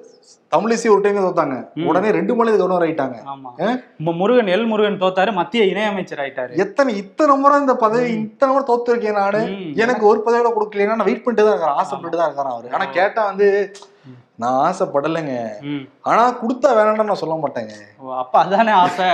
தமிழிசை 0.57 0.91
ஒரு 0.91 1.01
டைம் 1.01 1.17
தோத்தாங்க. 1.17 1.85
உடனே 1.85 2.11
ரெண்டு 2.11 2.35
மணி 2.35 2.57
கவர்னர் 2.57 2.89
ஆயிட்டாங்க. 2.89 3.15
ஆமா. 3.15 3.83
முருகன் 3.97 4.47
எல் 4.47 4.67
முருகன் 4.67 4.99
தோத்தாரு. 5.01 5.33
மத்திய 5.33 5.65
இணையமைச்சர் 5.65 6.19
ஆயிட்டாரு. 6.19 6.57
எத்தனை 6.57 6.97
இத்தனை 6.97 7.37
முறை 7.37 7.61
இந்த 7.61 7.77
பதவி 7.77 8.11
இத்தனை 8.11 8.55
முறை 8.55 8.77
தோத்து 8.77 8.89
இருக்கேன் 8.89 9.13
நானு. 9.13 9.75
எனக்கு 9.75 10.07
ஒரு 10.07 10.21
பதவி 10.21 10.51
கூட 10.51 10.67
கொடுக்கலன்னா 10.67 10.87
நான் 10.87 10.97
வெயிட் 10.97 11.25
பண்ணிட்டு 11.25 11.51
தான் 11.51 11.53
இருக்கிறேன். 11.53 11.79
ஆசைப்பட்டு 11.79 12.17
தான் 12.17 12.27
இருக்கிறேன் 12.27 12.53
அவரு. 12.53 12.75
ஆனா 12.75 12.85
கேட்டா 12.91 13.25
வந்து 13.25 13.73
நான் 14.43 14.61
ஆசைப்படலைங்க. 14.67 15.35
ஆனா 16.11 16.23
கொடுத்தா 16.43 16.71
வேணாம்னு 16.79 17.11
நான் 17.11 17.23
சொல்ல 17.23 17.37
மாட்டேங்க. 17.43 17.75
அப்ப 18.23 18.35
அதானே 18.45 18.73
ஆசை? 18.85 19.11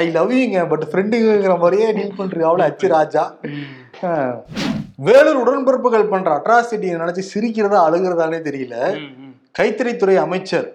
ஐ 0.00 0.04
லவ் 0.16 0.32
யூங்க 0.38 0.62
பட் 0.72 0.86
ஃப்ரெண்டுங்கிற 0.92 1.56
மாதிரியே 1.64 1.90
டீல் 1.98 2.18
பண்றீங்க 2.20 2.48
அவ்வளவு 2.50 2.68
அச்சு 2.70 2.94
ராஜா. 2.96 3.24
வேலூர் 5.08 5.42
உடன்பிறப்புகள் 5.42 6.10
பண்ற 6.14 6.30
அட்ராசிட்டியை 6.38 6.96
நினைச்சு 7.02 7.30
சிரிக்கிறதா 7.34 7.78
அழுகிறதானே 7.86 8.40
தெரியல. 8.48 8.76
கைத்தறித்துறை 9.58 10.16
அமைச்சர். 10.26 10.68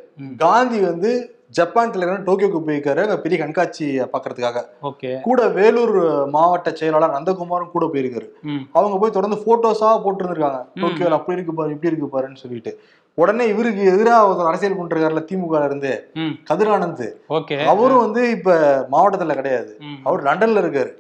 காந்தி 0.46 0.80
வந்து 0.92 1.12
ஜப்பான் 1.58 1.92
தலைவர் 1.94 2.26
டோக்கியோக்கு 2.26 2.60
போயிருக்காரு 2.66 3.02
அங்க 3.04 3.16
பெரிய 3.24 3.38
கண்காட்சி 3.42 3.86
பாக்குறதுக்காக. 4.12 4.60
கூட 5.28 5.40
வேலூர் 5.56 5.96
மாவட்ட 6.36 6.70
செயலாளர் 6.80 7.16
நந்தகுமாரும் 7.16 7.72
கூட 7.76 7.86
போயிருக்காரு. 7.94 8.28
அவங்க 8.78 8.96
போய் 9.02 9.16
தொடர்ந்து 9.16 9.38
போட்டோஸா 9.46 9.90
போட்டு 10.04 10.22
இருந்திருக்காங்க 10.22 10.60
டோக்கியோல 10.82 11.18
அப்படி 11.20 11.38
இருக்கு 11.38 11.56
பாரு 11.60 11.74
இப்படி 11.76 11.92
இருக்கு 11.92 12.10
பாருன்னு 12.16 12.42
சொல்லிட்டு. 12.44 12.74
உடனே 13.20 13.48
இவருக்கு 13.48 13.84
எதிராக 13.86 14.32
ஒருத்தர் 14.32 14.48
அரசியல் 14.48 14.78
பண்ணிருக்காருல 14.78 15.26
திமுக 15.32 15.66
இருந்து. 15.66 16.12
கதிரானந்த். 16.50 17.12
அவரும் 17.66 17.98
வந்து 17.98 18.30
இப்ப 18.30 18.52
மாவட்டத்துல 18.92 19.34
கிடையாது. 19.34 19.78
அவர் 20.04 20.24
லண்டன்ல 20.24 20.62
இருக்காரு. 20.64 20.92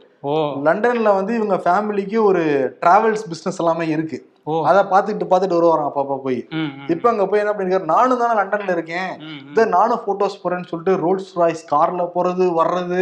லண்டன்ல 0.65 1.15
வந்து 1.15 1.35
இவங்க 1.35 1.55
ஃபேமிலிக்கு 1.55 2.21
ஒரு 2.21 2.41
டிராவல்ஸ் 2.81 3.27
பிசினஸ் 3.27 3.59
எல்லாமே 3.59 3.87
இருக்கு. 3.87 4.28
அதை 4.69 4.81
பார்த்துட்டு 4.91 5.25
பார்த்துட்டு 5.31 5.57
வருவாராம் 5.57 5.89
அப்பப்ப 5.89 6.15
போய். 6.23 6.39
இப்ப 6.93 7.09
அங்க 7.11 7.23
போய் 7.31 7.41
என்ன 7.41 7.51
பண்ணிருக்காரு? 7.53 7.85
நானும் 7.91 8.21
தானே 8.21 8.33
லண்டன்ல 8.39 8.71
இருக்கேன். 8.77 9.11
இதை 9.51 9.65
நானும் 9.75 10.01
போட்டோஸ் 10.05 10.39
போறேன்னு 10.43 10.69
சொல்லிட்டு 10.71 10.93
ரோல்ஸ் 11.03 11.31
ராய்ஸ் 11.39 11.63
கார்ல 11.73 12.05
போறது 12.15 12.45
வர்றது 12.59 13.01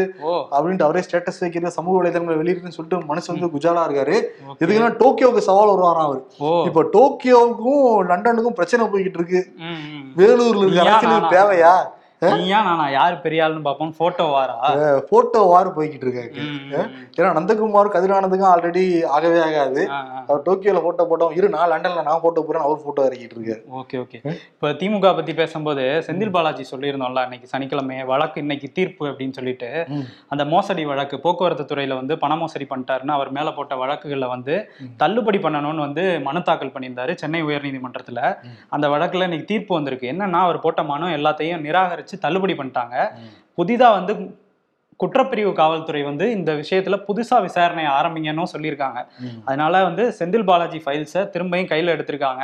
அப்படின்ட்டு 0.56 0.88
அவரே 0.88 1.04
ஸ்டேட்டஸ் 1.08 1.41
வைக்கிறது 1.43 1.78
சமூக 1.78 1.95
வலைதளங்களை 2.00 2.38
வெளியிடுன்னு 2.41 2.76
சொல்லிட்டு 2.78 3.10
மனசு 3.12 3.32
வந்து 3.34 3.52
குஜாலா 3.56 3.86
இருக்காரு. 3.88 4.17
இதுக்குன்னா 4.62 4.91
டோக்கியோவுக்கு 5.04 5.47
சவால் 5.50 5.73
வருவாராம் 5.73 6.08
அவர். 6.10 6.23
இப்ப 6.69 6.84
டோக்கியோவுக்கும் 6.95 8.10
லண்டனுக்கும் 8.12 8.58
பிரச்சனை 8.60 8.88
போய்கிட்டு 8.93 9.21
இருக்கு. 9.21 9.43
வேலூர்ல 10.21 10.65
இருக்க 10.65 10.84
அரசியல்? 10.88 11.32
தேவையா? 11.38 11.76
நீயா 12.22 12.60
நானா? 12.68 12.86
யாரு 12.96 13.16
பெரிய 13.24 13.40
ஆளுன்னு 13.46 13.66
பாப்போம் 13.68 13.92
போட்டோ 13.98 14.24
வாரா? 14.36 14.56
போட்டோ 15.10 15.40
வார் 15.52 15.68
போய்கிட்டு 15.76 16.06
இருக்காங்க. 16.06 16.38
ஏன்னா 17.18 17.32
நந்தகுமார் 17.38 17.92
கதிரானந்துக்கும் 17.96 18.52
ஆல்ரெடி 18.52 18.84
ஆகவே 19.16 19.40
ஆகாது. 19.48 19.82
அவர் 20.28 20.42
டோக்கியோல 20.48 20.80
போட்டோ 20.86 21.04
போட்டோம். 21.10 21.34
இரு 21.40 21.48
நான் 21.56 21.70
லண்டன்ல 21.74 22.04
நான் 22.08 22.22
போட்டோ 22.24 22.44
போறேன் 22.48 22.66
அவர் 22.68 22.82
போட்டோ 22.86 23.04
இறக்கிட்டு 23.10 23.36
இருக்காரு. 23.38 23.62
ஓகே 23.82 24.00
ஓகே 24.04 24.20
இப்ப 24.54 24.72
திமுக 24.80 25.12
பத்தி 25.20 25.36
பேசும்போது 25.42 25.86
செந்தில் 26.08 26.34
பாலாஜி 26.38 26.66
சொல்லியிருந்தோம்ல 26.72 27.26
இன்னைக்கு 27.28 27.52
சனிக்கிழமை 27.54 27.98
வழக்கு 28.12 28.42
இன்னைக்கு 28.46 28.70
தீர்ப்பு 28.80 29.06
அப்படின்னு 29.12 29.38
சொல்லிட்டு. 29.40 29.70
அந்த 30.34 30.46
மோசடி 30.54 30.86
வழக்கு 30.92 31.20
போக்குவரத்து 31.28 31.68
துறையில 31.74 32.00
வந்து 32.02 32.18
பண 32.24 32.36
மோசடி 32.42 32.68
பண்ணிட்டாருன்னு 32.74 33.16
அவர் 33.18 33.32
மேல 33.40 33.54
போட்ட 33.60 33.76
வழக்குகள்ல 33.84 34.32
வந்து. 34.34 34.58
தள்ளுபடி 35.04 35.42
பண்ணணும்னு 35.46 35.86
வந்து 35.88 36.06
மனு 36.30 36.42
தாக்கல் 36.50 36.74
பண்ணியிருந்தாரு 36.76 37.16
சென்னை 37.24 37.44
உயர்நீதிமன்றத்துல. 37.50 38.20
அந்த 38.76 38.86
வழக்குல 38.96 39.30
இன்னைக்கு 39.30 39.50
தீர்ப்பு 39.54 39.74
வந்திருக்கு. 39.80 40.12
என்னன்னா 40.16 40.42
அவர் 40.48 40.64
போட்ட 40.68 40.82
மனு 40.92 41.16
எல்லாத்தையும் 41.20 41.66
நிராகரிச்சு 42.08 42.26
தள்ளுபடி 42.26 42.54
பண்ணிட்டாங்க. 42.54 42.98
ம். 43.22 43.32
புதிதா 43.58 43.91
வந்து 44.00 44.13
குற்றப்பிரிவு 45.00 45.54
காவல்துறை 45.54 46.04
வந்து 46.04 46.32
இந்த 46.32 46.52
விஷயத்துல 46.54 46.96
புதுசா 47.08 47.41
விசாரணை 47.41 47.84
ஆரம்பிங்கன்னு 47.98 48.46
சொல்லியிருக்காங்க. 48.54 49.00
அதனால 49.46 49.84
வந்து 49.84 50.04
செந்தில் 50.20 50.46
பாலாஜி 50.46 50.80
ஃபைல்ஸை 50.86 51.22
திரும்பியும் 51.34 51.70
கையில 51.72 51.93
எடுத்திருக்காங்க. 51.96 52.43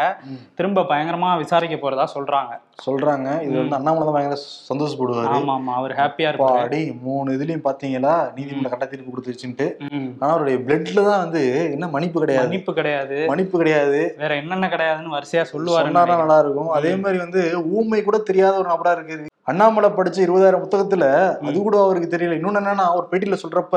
திரும்ப 0.55 0.83
பயங்கரமா 0.91 1.37
விசாரிக்க 1.37 1.77
போறதா 1.77 2.05
சொல்றாங்க. 2.15 2.51
சொல்றாங்க. 2.85 3.41
இது 3.43 3.55
வந்து 3.57 3.75
அண்ணாமலை 3.75 4.05
தான் 4.05 4.17
பயங்கர 4.17 4.37
சந்தோஷப்படுவாரு. 4.69 5.33
ஆமா 5.37 5.55
ஆமா. 5.55 5.73
அவர் 5.73 5.93
ஹாப்பியா 5.93 6.29
இருப்பாரு. 6.31 6.61
பாடி 6.61 6.83
மூணு 7.01 7.35
இதுலயும் 7.37 7.65
பாத்தீங்களா? 7.65 8.13
நீதிமன்ற 8.37 8.69
கட்ட 8.69 8.85
தீர்ப்பு 8.85 9.11
கொடுத்துருச்சுன்ட்டு. 9.11 9.67
ம். 9.89 10.07
ஆனா 10.19 10.31
அவருடைய 10.31 10.59
பிளட்ல 10.59 11.09
தான் 11.09 11.23
வந்து 11.25 11.43
என்ன 11.71 11.87
மன்னிப்பு 11.87 12.19
கிடையாது. 12.19 12.45
மன்னிப்பு 12.45 12.73
கிடையாது. 12.73 13.19
மன்னிப்பு 13.27 13.57
கிடையாது. 13.57 14.01
வேற 14.17 14.35
என்னென்ன 14.35 14.67
கிடையாதுன்னு 14.67 15.17
வரிசையா 15.17 15.45
சொல்லுவாரு 15.55 15.97
நல்லா 15.97 16.39
இருக்கும் 16.39 16.73
அதே 16.79 16.95
மாதிரி 16.95 17.19
வந்து 17.27 17.43
ஊமை 17.77 18.01
கூட 18.03 18.17
தெரியாத 18.31 18.57
ஒரு 18.57 18.69
நபரா 18.69 18.93
இருக்கு. 18.97 19.31
அண்ணாமலை 19.47 19.89
படிச்ச 19.89 20.19
இருபதாயிரம் 20.25 20.63
புத்தகத்துல 20.63 21.05
அது 21.47 21.57
கூட 21.61 21.75
அவருக்கு 21.83 22.09
தெரியல. 22.13 22.35
இன்னொன்னு 22.37 22.59
என்னன்னா 22.61 22.85
ஒரு 22.95 23.07
பேட்டியில 23.11 23.37
சொல்றப்ப. 23.43 23.75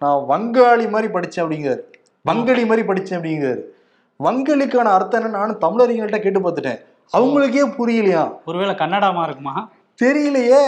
நான் 0.00 0.24
வங்காளி 0.30 0.86
மாதிரி 0.94 1.12
படிச்சேன் 1.12 1.44
அப்படிங்கிறாரு. 1.44 1.82
வங்காளி 2.24 2.64
மாதிரி 2.70 2.82
படிச்சேன் 2.88 3.18
அப்படிங்கிறாரு. 3.18 3.62
வங்கலிக்கான 4.20 4.88
அர்த்தம் 4.96 5.24
என்ன 5.24 5.36
நானும் 5.38 5.60
தமிழறிஞர்கள்ட்ட 5.60 6.20
கேட்டு 6.20 6.40
பார்த்துட்டேன். 6.40 6.80
அவங்களுக்கே 7.12 7.62
புரியலையா? 7.78 8.24
ஒருவேளை 8.46 8.74
கன்னடாமா 8.74 9.22
இருக்குமா 9.22 9.54
தெரியலையே. 9.98 10.64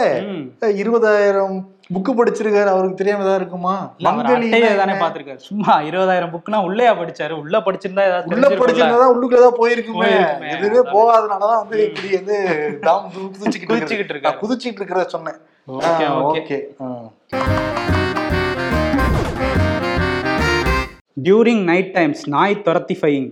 இருபதாயிரம் 0.81 1.57
புக்கு 1.95 2.11
படிச்சிருக்காரு 2.17 2.69
அவருக்கு 2.73 2.99
தெரியாம 2.99 3.23
தான் 3.27 3.39
இருக்குமா? 3.39 3.73
தானே 4.81 4.93
பாத்துருக்காரு 5.01 5.41
சும்மா 5.47 5.73
இருபதாயிரம் 5.87 6.33
புக்னா 6.35 6.59
உள்ளேயா 6.67 6.91
படிச்சாரு? 6.99 7.33
உள்ள 7.43 7.59
படிச்சிருந்தா 7.67 8.05
ஏதாவது 8.09 8.29
உள்ள. 8.35 8.49
படிச்சிருந்தா 8.61 9.09
உள்ளுக்குள்ளதான் 9.13 9.57
போயிருக்குமே. 9.61 10.05
போயிருக்குமே. 10.05 10.51
எதுவுமே 10.55 10.83
போகாதனாலதான் 10.95 11.61
வந்து 11.63 11.79
இப்படி 11.87 12.09
வந்து 12.15 12.37
தாம் 12.87 13.09
குதிச்சுக்கிட்டு 13.15 13.71
குதிச்சுக்கிட்டு 13.73 14.13
இருக்கு. 14.15 14.33
குதிச்சுக்கிட்டு 14.43 14.81
இருக்கிறத 14.83 15.07
சொன்னேன். 15.15 15.39
ஓகே. 16.39 16.59
டியூரிங் 21.27 21.63
நைட் 21.71 21.93
டைம்ஸ் 21.99 22.23
நாய் 22.37 22.61
துரத்தி 22.65 22.97
ஃபைங் 23.01 23.29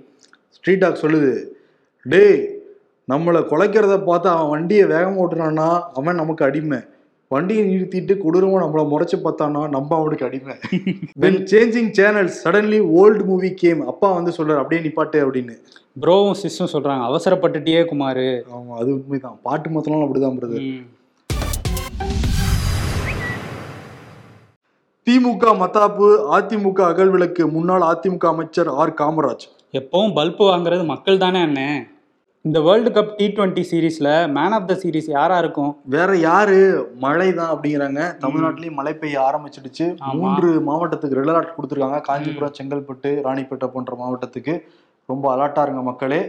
ஸ்ட்ரீட் 0.55 0.83
டாக் 0.85 1.03
சொல்லுது 1.03 1.33
டேய் 2.05 2.39
நம்மளை 3.07 3.39
குலைக்கிறத 3.51 3.95
பார்த்து 4.03 4.27
அவன் 4.29 4.49
வண்டியை 4.49 4.85
வேகமா 4.93 5.19
ஓட்டுறான்னா 5.23 5.69
அவன் 5.99 6.19
நமக்கு 6.21 6.43
அடிமை. 6.47 6.79
வண்டியை 7.33 7.63
நிறுத்திட்டு 7.71 8.13
கொடூரமா 8.19 8.59
நம்மள 8.61 8.83
முறைச்சு 8.91 9.17
பார்த்தானா 9.23 9.59
நம்ம 9.69 9.97
அவனுக்கு 9.97 10.25
அடிமை. 10.25 10.53
When 11.23 11.37
changing 11.51 11.91
channels 11.97 12.37
suddenly 12.43 12.79
old 12.99 13.23
movie 13.25 13.49
came 13.53 13.81
அப்பா 13.91 14.11
வந்து 14.11 14.31
சொல்றாரு 14.37 14.61
அப்படியே 14.61 14.81
நிப்பாட்டு 14.85 15.17
அப்படின்னு. 15.25 15.53
ப்ரோவும் 16.01 16.39
சிஸ்டும் 16.43 16.71
சொல்றாங்க 16.73 17.03
அவசரப்பட்டுட்டியே 17.09 17.81
குமாரு. 17.91 18.25
ஆமா 18.55 18.73
அது 18.81 18.89
உண்மைதான். 18.93 19.37
பாட்டு 19.43 19.69
மொத்தம் 19.69 20.05
அப்படிதான் 20.05 20.39
வருது. 20.39 20.63
திமுக 25.05 25.53
மத்தாப்பு 25.61 26.09
அதிமுக 26.39 26.81
அகல்விளக்கு 26.89 27.51
முன்னாள் 27.51 27.87
அதிமுக 27.91 28.27
அமைச்சர் 28.33 28.73
ஆர். 28.81 28.97
காமராஜ். 29.03 29.47
எப்பவும் 29.81 30.13
பல்பு 30.13 30.43
வாங்குறது 30.49 30.85
மக்கள் 30.85 31.23
தானே 31.25 31.41
அண்ணே. 31.43 31.69
இந்த 32.47 32.59
வேர்ல்டு 32.65 32.91
கப் 32.95 33.09
டி 33.17 33.25
டுவெண்ட்டி 33.37 33.63
சீரீஸ்ல 33.69 34.09
மேன் 34.35 34.53
ஆஃப் 34.57 34.67
த 34.69 34.73
சீரீஸ் 34.81 35.07
யாரா 35.15 35.37
இருக்கும்? 35.43 35.71
வேற 35.95 36.11
யாரு? 36.17 36.59
மழை 37.03 37.27
தான் 37.39 37.51
அப்படிங்கிறாங்க 37.53 38.03
தமிழ்நாட்டிலயும் 38.21 38.77
மழை 38.79 38.93
பெய்ய 39.01 39.17
ஆரம்பிச்சிடுச்சு. 39.25 39.85
மூன்று 40.19 40.49
மாவட்டத்துக்கு 40.67 41.17
ரெட் 41.19 41.31
அலர்ட் 41.33 41.51
கொடுத்துருக்காங்க. 41.57 41.99
காஞ்சிபுரம் 42.07 42.55
செங்கல்பட்டு 42.59 43.11
ராணிப்பேட்டை 43.25 43.69
போன்ற 43.73 43.97
மாவட்டத்துக்கு. 44.03 44.55
ரொம்ப 45.11 45.25
அலர்ட்டா 45.35 45.65
இருங்க 45.67 45.83
மக்களே. 45.89 46.21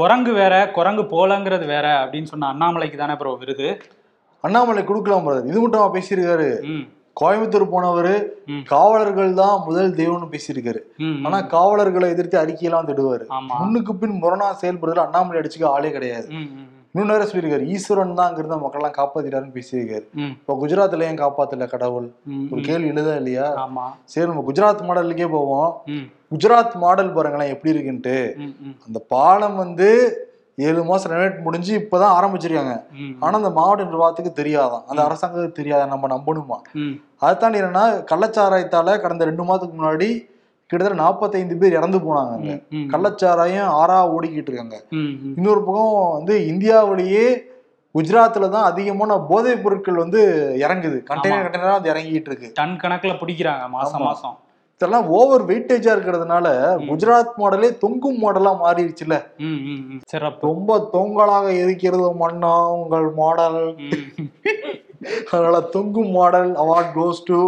குரங்கு 0.00 0.34
வேற 0.42 0.54
குரங்கு 0.78 1.06
போலங்கிறது 1.14 1.68
வேற 1.74 1.86
அப்படின்னு 2.02 2.32
சொன்ன 2.34 2.50
அண்ணாமலைக்கு 2.54 3.00
தானே 3.04 3.16
ப்ரோ 3.22 3.36
விருது? 3.44 3.70
அண்ணாமலை 4.44 4.84
கொடுக்கலாம் 4.90 5.24
brother. 5.28 5.46
இது 5.52 5.58
மட்டும் 5.62 5.96
பேசியிருக்காரு. 5.98 6.50
கோயம்புத்தூர் 7.16 7.72
போனவரு. 7.72 8.14
காவலர்கள் 8.64 9.34
தான் 9.34 9.62
முதல் 9.66 9.94
தெய்வம்னு 10.00 10.32
பேசியிருக்காரு. 10.32 10.80
ஆனா 11.26 11.40
காவலர்களை 11.54 12.08
எதிர்த்து 12.10 12.38
அறிக்கையெல்லாம் 12.42 12.88
திடுவாரு. 12.90 13.24
முன்னுக்கு 13.60 13.94
பின் 13.94 14.18
முரணா 14.22 14.48
செயல்படுறதுல 14.62 15.06
அண்ணாமலை 15.06 15.40
அடிச்சுக்க 15.40 15.64
ஆளே 15.76 15.90
கிடையாது. 15.90 16.28
இன்னும் 16.94 17.10
நேரம் 17.10 17.28
சொல்லியிருக்காரு 17.30 17.64
ஈஸ்வரன் 17.66 18.14
தான் 18.14 18.28
அங்கிருந்த 18.28 18.56
மக்கள்லாம் 18.56 18.94
காப்பாத்திட்டாருன்னு 18.98 19.56
பேசியிருக்காரு. 19.56 20.04
இப்போ 20.36 20.54
குஜராத்ல 20.62 21.08
ஏன் 21.08 21.18
காப்பாத்தல 21.18 21.66
கடவுள். 21.68 22.06
ஒரு. 22.52 22.60
கேள்வி 22.68 22.90
எழுதா 22.92 23.16
இல்லையா? 23.16 23.46
சரி 24.04 24.26
நம்ம 24.26 24.44
குஜராத் 24.50 24.86
மாடலுக்கே 24.88 25.28
போவோம். 25.30 25.72
குஜராத் 26.32 26.76
மாடல் 26.84 27.12
பாருங்களேன் 27.12 27.52
எப்படி 27.54 27.74
இருக்குன்ட்டு. 27.74 28.16
அந்த 28.86 28.98
பாலம் 29.08 29.56
வந்து 29.56 29.88
ஏழு 30.58 30.84
மாசம் 30.84 31.12
ரெனோவேட் 31.12 31.42
முடிஞ்சு 31.42 31.78
இப்பதான் 31.78 32.14
ஆரம்பிச்சிருக்காங்க. 32.18 32.74
ஆனா 33.18 33.36
அந்த 33.36 33.50
மாவட்ட 33.50 33.84
நிர்வாகத்துக்கு 33.84 34.42
தெரியாதான். 34.42 34.84
அந்த 34.86 35.02
அரசாங்கத்துக்கு 35.02 35.58
தெரியாதான் 35.58 35.86
நம்ம 35.86 36.08
நம்பணுமா? 36.08 36.56
ம். 36.72 36.94
அதை 37.18 37.36
தாண்டி 37.36 37.60
என்னன்னா 37.60 37.82
கள்ளச்சாராயத்தால 38.10 39.00
கடந்த 39.00 39.24
ரெண்டு 39.24 39.42
மாதத்துக்கு 39.42 39.76
முன்னாடி 39.76 40.08
கிட்டத்தட்ட 40.70 41.02
நாற்பத்தைந்து 41.02 41.56
பேர் 41.56 41.72
இறந்து 41.72 41.98
போனாங்க 41.98 42.32
அங்க. 42.32 42.54
கள்ளச்சாராயம் 42.92 43.68
ஆறா 43.74 43.98
ஓடிக்கிட்டு 44.14 44.50
இருக்காங்க. 44.50 44.78
இன்னொரு 45.36 45.64
பக்கம் 45.64 46.12
வந்து 46.12 46.46
இந்தியாவிலேயே 46.46 47.26
குஜராத்ல 47.94 48.48
தான் 48.48 48.64
அதிகமான 48.64 49.18
போதைப் 49.28 49.62
பொருட்கள் 49.62 49.94
வந்து 49.94 50.20
இறங்குது. 50.58 50.98
கண்டெய்னர் 51.10 51.44
கண்டெய்னரா 51.46 51.72
வந்து 51.72 51.92
இறங்கிட்டு 51.92 52.28
இருக்கு. 52.30 52.50
டன் 52.54 52.78
கணக்குல 52.82 53.14
பிடிக்கிறாங்க 53.20 53.68
மாசம். 53.68 54.02
மாசம். 54.02 54.36
இதெல்லாம் 54.80 55.06
ஓவர் 55.08 55.42
வெயிட்டேஜா 55.42 55.90
இருக்கிறதுனால 55.94 56.46
குஜராத் 56.88 57.36
மாடலே 57.38 57.78
தொங்கும் 57.78 58.18
மாடலா 58.22 58.50
மாறிடுச்சுல. 58.64 59.14
சிறப்பு 60.06 60.46
ரொம்ப 60.46 60.90
தொங்கலாக 60.92 61.46
இருக்கிறது 61.62 62.08
மண்ணா 62.14 62.70
உங்கள் 62.72 63.10
மாடல். 63.10 63.76
அதனால 65.30 65.60
தொங்கும் 65.60 66.10
model 66.10 66.54
award 66.54 66.92
goes 66.94 67.22
to 67.24 67.38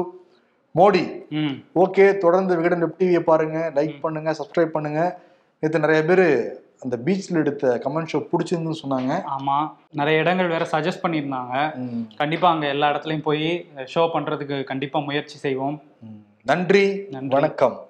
Modi. 0.74 1.04
ம். 1.30 1.54
ஓகே 1.74 2.18
தொடர்ந்து 2.18 2.56
விகடன் 2.56 2.78
வெப் 2.78 2.98
டிவியை 3.00 3.20
பாருங்க 3.20 3.72
லைக் 3.74 4.00
பண்ணுங்க 4.00 4.34
சப்ஸ்கிரைப் 4.38 4.74
பண்ணுங்க. 4.76 5.18
நேற்று 5.60 5.78
நிறைய 5.78 6.04
பேர் 6.04 6.26
அந்த 6.80 6.96
பீச்ல 6.96 7.38
எடுத்த 7.38 7.80
கமெண்ட் 7.84 8.10
ஷோ 8.12 8.26
பிடிச்சிருந்துன்னு 8.32 8.82
சொன்னாங்க. 8.82 9.12
ஆமா. 9.36 9.56
நிறைய 9.90 10.20
இடங்கள் 10.20 10.46
வேற 10.46 10.66
சஜஸ்ட் 10.72 11.02
பண்ணியிருந்தாங்க. 11.02 11.74
ம், 11.76 12.04
கண்டிப்பா 12.16 12.50
அங்க 12.50 12.66
எல்லா 12.66 12.90
இடத்துலயும் 12.90 13.22
போய் 13.22 13.68
ஷோ 13.94 14.10
பண்றதுக்கு 14.14 14.64
கண்டிப்பா 14.64 14.98
முயற்சி 14.98 15.38
செய்வோம். 15.38 15.78
நன்றி. 16.50 16.84
வணக்கம் 17.28 17.87